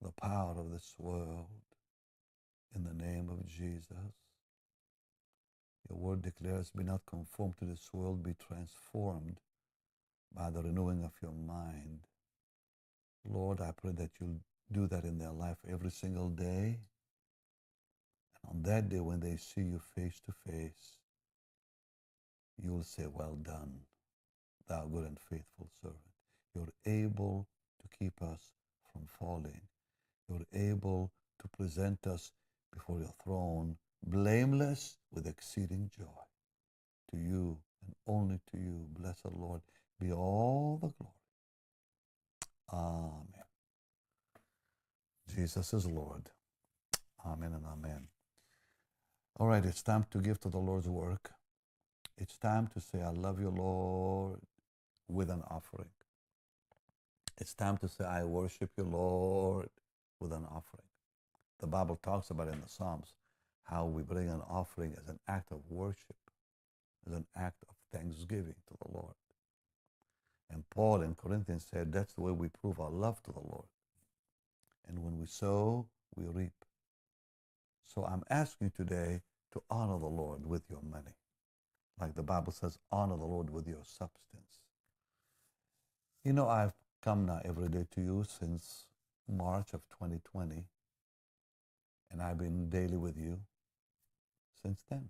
the 0.00 0.12
power 0.12 0.54
of 0.56 0.70
this 0.70 0.94
world, 0.98 1.48
in 2.74 2.84
the 2.84 2.94
name 2.94 3.28
of 3.28 3.46
Jesus. 3.46 4.16
Your 5.88 5.98
word 5.98 6.22
declares, 6.22 6.70
Be 6.70 6.84
not 6.84 7.04
conformed 7.06 7.58
to 7.58 7.66
this 7.66 7.90
world, 7.92 8.22
be 8.22 8.34
transformed 8.34 9.40
by 10.34 10.50
the 10.50 10.62
renewing 10.62 11.04
of 11.04 11.12
your 11.22 11.32
mind. 11.32 12.00
Lord, 13.24 13.60
I 13.60 13.72
pray 13.72 13.92
that 13.92 14.10
you'll 14.20 14.40
do 14.72 14.86
that 14.86 15.04
in 15.04 15.18
their 15.18 15.32
life 15.32 15.58
every 15.70 15.90
single 15.90 16.30
day. 16.30 16.80
And 18.42 18.50
on 18.50 18.62
that 18.62 18.88
day, 18.88 19.00
when 19.00 19.20
they 19.20 19.36
see 19.36 19.62
you 19.62 19.80
face 19.94 20.20
to 20.26 20.32
face, 20.50 20.96
you 22.58 22.72
will 22.72 22.82
say, 22.82 23.06
Well 23.12 23.36
done, 23.42 23.80
thou 24.68 24.86
good 24.86 25.06
and 25.06 25.18
faithful 25.18 25.68
servant. 25.80 25.98
You're 26.54 26.72
able 26.86 27.48
to 27.80 27.98
keep 27.98 28.22
us 28.22 28.50
from 28.92 29.06
falling. 29.06 29.60
You're 30.28 30.46
able 30.52 31.12
to 31.40 31.48
present 31.48 32.06
us 32.06 32.32
before 32.72 32.98
your 32.98 33.14
throne, 33.22 33.76
blameless 34.06 34.96
with 35.12 35.26
exceeding 35.26 35.90
joy. 35.96 36.04
To 37.10 37.18
you 37.18 37.58
and 37.84 37.94
only 38.06 38.40
to 38.52 38.58
you, 38.58 38.86
blessed 38.98 39.26
Lord, 39.32 39.60
be 40.00 40.12
all 40.12 40.78
the 40.80 40.88
glory. 40.98 41.14
Amen. 42.72 43.44
Jesus 45.34 45.72
is 45.74 45.86
Lord. 45.86 46.30
Amen 47.26 47.52
and 47.52 47.64
amen. 47.66 48.08
All 49.38 49.46
right, 49.48 49.64
it's 49.64 49.82
time 49.82 50.06
to 50.10 50.18
give 50.18 50.40
to 50.40 50.48
the 50.48 50.58
Lord's 50.58 50.88
work. 50.88 51.30
It's 52.18 52.36
time 52.36 52.68
to 52.74 52.80
say, 52.80 53.00
I 53.00 53.10
love 53.10 53.40
you, 53.40 53.50
Lord, 53.50 54.40
with 55.08 55.30
an 55.30 55.42
offering. 55.50 55.88
It's 57.38 57.54
time 57.54 57.78
to 57.78 57.88
say, 57.88 58.04
I 58.04 58.24
worship 58.24 58.70
you, 58.76 58.84
Lord, 58.84 59.68
with 60.20 60.32
an 60.32 60.44
offering. 60.44 60.86
The 61.60 61.66
Bible 61.66 61.98
talks 62.02 62.30
about 62.30 62.48
in 62.48 62.60
the 62.60 62.68
Psalms 62.68 63.14
how 63.64 63.86
we 63.86 64.02
bring 64.02 64.28
an 64.28 64.42
offering 64.48 64.94
as 65.00 65.08
an 65.08 65.18
act 65.28 65.52
of 65.52 65.60
worship, 65.70 66.16
as 67.06 67.14
an 67.14 67.26
act 67.36 67.64
of 67.68 67.74
thanksgiving 67.92 68.54
to 68.68 68.74
the 68.82 68.92
Lord. 68.92 69.14
And 70.50 70.68
Paul 70.70 71.00
in 71.02 71.14
Corinthians 71.14 71.66
said 71.70 71.92
that's 71.92 72.12
the 72.14 72.20
way 72.20 72.32
we 72.32 72.48
prove 72.48 72.78
our 72.78 72.90
love 72.90 73.22
to 73.22 73.32
the 73.32 73.40
Lord. 73.40 73.66
And 74.86 75.02
when 75.02 75.18
we 75.18 75.26
sow, 75.26 75.86
we 76.14 76.24
reap. 76.26 76.52
So 77.86 78.04
I'm 78.04 78.22
asking 78.28 78.72
today 78.76 79.22
to 79.52 79.62
honor 79.70 79.98
the 79.98 80.06
Lord 80.06 80.46
with 80.46 80.62
your 80.68 80.82
money. 80.82 81.14
Like 82.00 82.14
the 82.14 82.22
Bible 82.22 82.52
says, 82.52 82.78
honor 82.90 83.16
the 83.16 83.24
Lord 83.24 83.50
with 83.50 83.66
your 83.68 83.84
substance. 83.84 84.60
You 86.24 86.32
know, 86.32 86.48
I've 86.48 86.72
come 87.02 87.26
now 87.26 87.40
every 87.44 87.68
day 87.68 87.86
to 87.94 88.00
you 88.00 88.24
since 88.26 88.86
March 89.28 89.72
of 89.72 89.80
2020, 89.90 90.64
and 92.10 92.22
I've 92.22 92.38
been 92.38 92.68
daily 92.68 92.96
with 92.96 93.16
you 93.16 93.38
since 94.62 94.84
then. 94.88 95.08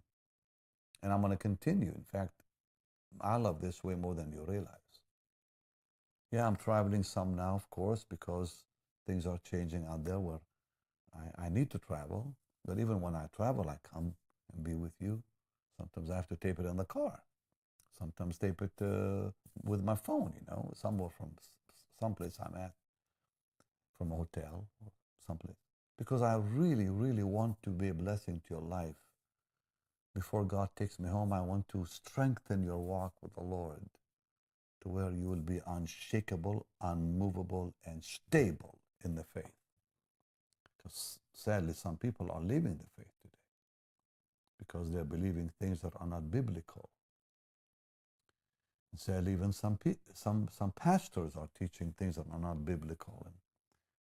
And 1.03 1.13
I'm 1.13 1.21
going 1.21 1.33
to 1.33 1.37
continue. 1.37 1.93
In 1.95 2.05
fact, 2.05 2.33
I 3.21 3.37
love 3.37 3.61
this 3.61 3.83
way 3.83 3.95
more 3.95 4.15
than 4.15 4.33
you 4.33 4.45
realize. 4.47 4.77
Yeah, 6.31 6.47
I'm 6.47 6.57
traveling 6.57 7.03
some 7.03 7.35
now, 7.35 7.55
of 7.55 7.69
course, 7.69 8.07
because 8.09 8.65
things 9.07 9.27
are 9.27 9.39
changing 9.51 9.85
out 9.87 10.05
there 10.05 10.21
where 10.21 10.41
I, 11.15 11.47
I 11.47 11.49
need 11.51 11.71
to 11.71 11.79
travel. 11.79 12.35
But 12.65 12.79
even 12.79 13.01
when 13.01 13.15
I 13.15 13.27
travel, 13.37 13.69
I 13.69 13.77
come 13.87 14.15
and 14.55 14.65
be 14.65 14.75
with 14.75 14.93
you. 15.01 15.23
Sometimes 15.83 16.11
I 16.11 16.17
have 16.17 16.29
to 16.29 16.37
tape 16.37 16.61
it 16.61 16.67
in 16.67 16.77
the 16.77 16.85
car. 16.85 17.19
Sometimes 17.99 18.39
tape 18.39 18.63
it 18.63 18.73
uh, 18.81 19.31
with 19.65 19.83
my 19.83 19.97
phone, 19.97 20.33
you 20.37 20.47
know, 20.49 20.73
somewhere 20.75 21.11
from 21.17 21.31
someplace 21.99 22.39
I'm 22.41 22.55
at, 22.55 22.73
from 23.99 24.13
a 24.13 24.15
hotel 24.15 24.67
or 24.85 24.93
someplace. 25.27 25.57
Because 25.99 26.23
I 26.23 26.37
really, 26.37 26.89
really 26.89 27.23
want 27.25 27.61
to 27.65 27.71
be 27.71 27.89
a 27.89 27.95
blessing 27.95 28.41
to 28.47 28.55
your 28.55 28.63
life. 28.63 28.95
Before 30.15 30.45
God 30.45 30.69
takes 30.77 30.99
me 31.01 31.09
home, 31.09 31.33
I 31.33 31.41
want 31.41 31.69
to 31.71 31.85
strengthen 31.87 32.63
your 32.63 32.79
walk 32.79 33.15
with 33.21 33.35
the 33.35 33.43
Lord 33.43 33.81
to 34.83 34.89
where 34.89 35.11
you 35.11 35.29
will 35.29 35.37
be 35.37 35.61
unshakable, 35.67 36.67
unmovable, 36.81 37.75
and 37.87 38.05
stable 38.05 38.79
in 39.05 39.15
the 39.15 39.25
faith. 39.25 39.53
Because 40.77 41.19
sadly, 41.33 41.73
some 41.75 41.97
people 41.97 42.31
are 42.31 42.41
leaving 42.41 42.77
the 42.77 42.87
faith 42.97 43.22
because 44.67 44.91
they're 44.93 45.05
believing 45.05 45.51
things 45.61 45.81
that 45.81 45.93
are 46.01 46.07
not 46.07 46.31
biblical. 46.31 46.89
And 48.91 49.01
sadly, 49.01 49.33
even 49.33 49.53
some, 49.53 49.79
some, 50.13 50.49
some 50.51 50.73
pastors 50.73 51.33
are 51.37 51.49
teaching 51.59 51.95
things 51.99 52.17
that 52.17 52.27
are 52.31 52.39
not 52.39 52.65
biblical. 52.65 53.23
And 53.25 53.35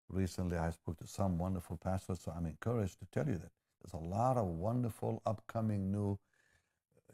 recently, 0.09 0.59
I 0.59 0.71
spoke 0.71 0.99
to 0.99 1.07
some 1.07 1.39
wonderful 1.39 1.79
pastors, 1.79 2.21
so 2.21 2.33
I'm 2.37 2.47
encouraged 2.47 2.99
to 3.01 3.07
tell 3.07 3.27
you 3.27 3.39
that 3.39 3.51
there's 3.83 3.95
a 3.95 4.07
lot 4.07 4.37
of 4.37 4.47
wonderful, 4.47 5.23
upcoming 5.27 5.91
new 5.91 6.19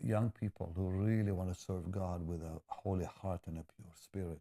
young 0.03 0.31
people 0.31 0.73
who 0.77 0.89
really 0.89 1.33
want 1.33 1.53
to 1.53 1.59
serve 1.59 1.91
God 1.91 2.27
with 2.27 2.43
a 2.43 2.61
holy 2.67 3.07
heart 3.07 3.41
and 3.47 3.59
a 3.59 3.65
pure 3.77 3.93
spirit. 3.95 4.41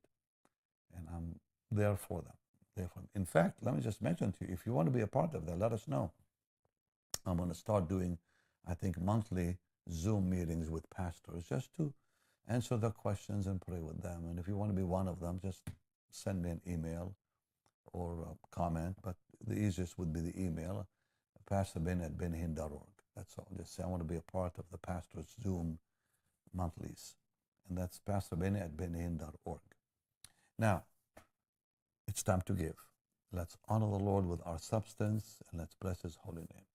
And 0.96 1.08
I'm 1.15 1.39
there 1.72 1.96
for 1.96 2.22
them. 2.22 2.34
Therefore, 2.76 3.04
in 3.15 3.26
fact, 3.26 3.63
let 3.63 3.76
me 3.76 3.82
just 3.82 4.02
mention 4.02 4.32
to 4.34 4.46
you, 4.46 4.54
if 4.54 4.65
you 4.65 4.74
want 4.74 4.88
to 4.88 4.91
be 4.91 5.02
a 5.02 5.08
part 5.08 5.34
of 5.34 5.46
that, 5.46 5.58
let 5.58 5.72
us 5.72 5.88
know. 5.88 6.12
I'm 7.26 7.38
going 7.38 7.50
to 7.50 7.56
start 7.56 7.89
doing, 7.89 8.17
I 8.67 8.73
think, 8.73 8.99
monthly 8.99 9.58
Zoom 9.89 10.30
meetings 10.30 10.69
with 10.69 10.89
pastors 10.89 11.45
just 11.47 11.73
to 11.77 11.93
answer 12.47 12.77
their 12.77 12.91
questions 12.91 13.47
and 13.47 13.62
pray 13.62 13.80
with 13.80 14.01
them. 14.01 14.25
And 14.30 14.39
if 14.39 14.47
you 14.47 14.58
want 14.58 14.71
to 14.71 14.75
be 14.75 14.84
one 14.84 15.08
of 15.08 15.19
them, 15.19 15.39
just 15.43 15.62
send 16.12 16.41
me 16.41 16.49
an 16.49 16.62
email 16.67 17.15
or 17.93 18.38
comment. 18.51 18.97
But 19.01 19.15
the 19.45 19.56
easiest 19.56 19.97
would 19.97 20.13
be 20.13 20.19
the 20.19 20.39
email, 20.41 20.88
pastorben 21.49 22.03
at 22.03 22.17
bennyhinn.org. 22.17 22.88
That's 23.15 23.38
all. 23.38 23.47
Just 23.58 23.75
say, 23.75 23.84
I 23.84 23.88
want 23.88 24.01
to 24.01 24.08
be 24.08 24.17
a 24.17 24.32
part 24.32 24.58
of 24.58 24.65
the 24.71 24.77
pastor's 24.77 25.34
Zoom 25.41 25.80
monthlies. 26.53 27.15
And 27.67 27.77
that's 27.77 27.99
pastorbenny 28.08 28.62
at 28.62 28.75
bennyhinn.org. 28.77 29.60
Now, 30.60 30.84
it's 32.08 32.23
time 32.23 32.41
to 32.45 32.53
give. 32.53 32.75
Let's 33.32 33.58
honor 33.67 33.89
the 33.89 34.03
Lord 34.03 34.25
with 34.25 34.41
our 34.45 34.60
substance 34.60 35.41
and 35.51 35.60
let's 35.60 35.75
bless 35.75 36.01
his 36.01 36.17
holy 36.23 36.43
name. 36.53 36.65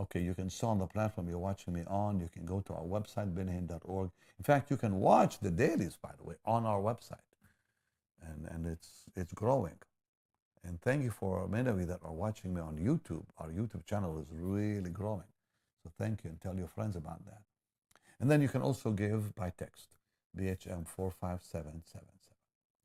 Okay, 0.00 0.22
you 0.22 0.32
can 0.34 0.48
sow 0.48 0.68
on 0.68 0.78
the 0.78 0.86
platform 0.86 1.28
you're 1.28 1.38
watching 1.38 1.74
me 1.74 1.82
on. 1.86 2.20
You 2.20 2.30
can 2.32 2.46
go 2.46 2.60
to 2.60 2.72
our 2.72 2.84
website, 2.84 3.34
bennyhinn.org. 3.34 4.10
In 4.38 4.44
fact, 4.44 4.70
you 4.70 4.78
can 4.78 4.98
watch 4.98 5.38
the 5.40 5.50
dailies, 5.50 5.98
by 6.00 6.12
the 6.16 6.24
way, 6.24 6.36
on 6.46 6.64
our 6.64 6.80
website. 6.80 7.18
And, 8.22 8.46
and 8.50 8.66
it's, 8.66 9.04
it's 9.14 9.34
growing. 9.34 9.76
And 10.64 10.80
thank 10.80 11.02
you 11.02 11.10
for 11.10 11.46
many 11.48 11.68
of 11.68 11.78
you 11.78 11.84
that 11.86 12.00
are 12.02 12.12
watching 12.12 12.54
me 12.54 12.62
on 12.62 12.78
YouTube. 12.78 13.24
Our 13.38 13.48
YouTube 13.48 13.84
channel 13.84 14.18
is 14.18 14.26
really 14.30 14.90
growing. 14.90 15.28
So 15.82 15.90
thank 15.98 16.24
you 16.24 16.30
and 16.30 16.40
tell 16.40 16.56
your 16.56 16.68
friends 16.68 16.96
about 16.96 17.24
that. 17.26 17.42
And 18.20 18.30
then 18.30 18.40
you 18.40 18.48
can 18.48 18.62
also 18.62 18.92
give 18.92 19.34
by 19.34 19.50
text, 19.50 19.96
BHM 20.38 20.86
45777. 20.88 22.06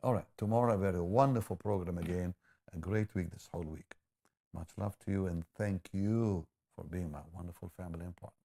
All 0.03 0.13
right, 0.13 0.25
tomorrow 0.37 0.73
a 0.73 0.77
very 0.77 1.01
wonderful 1.01 1.55
program 1.55 1.97
again, 1.97 2.33
a 2.73 2.77
great 2.77 3.13
week 3.15 3.31
this 3.31 3.49
whole 3.51 3.63
week. 3.63 3.95
Much 4.53 4.69
love 4.77 4.97
to 4.99 5.11
you 5.11 5.27
and 5.27 5.43
thank 5.57 5.89
you 5.93 6.45
for 6.75 6.85
being 6.85 7.11
my 7.11 7.21
wonderful 7.33 7.71
family 7.77 8.05
and 8.05 8.15
partner. 8.17 8.44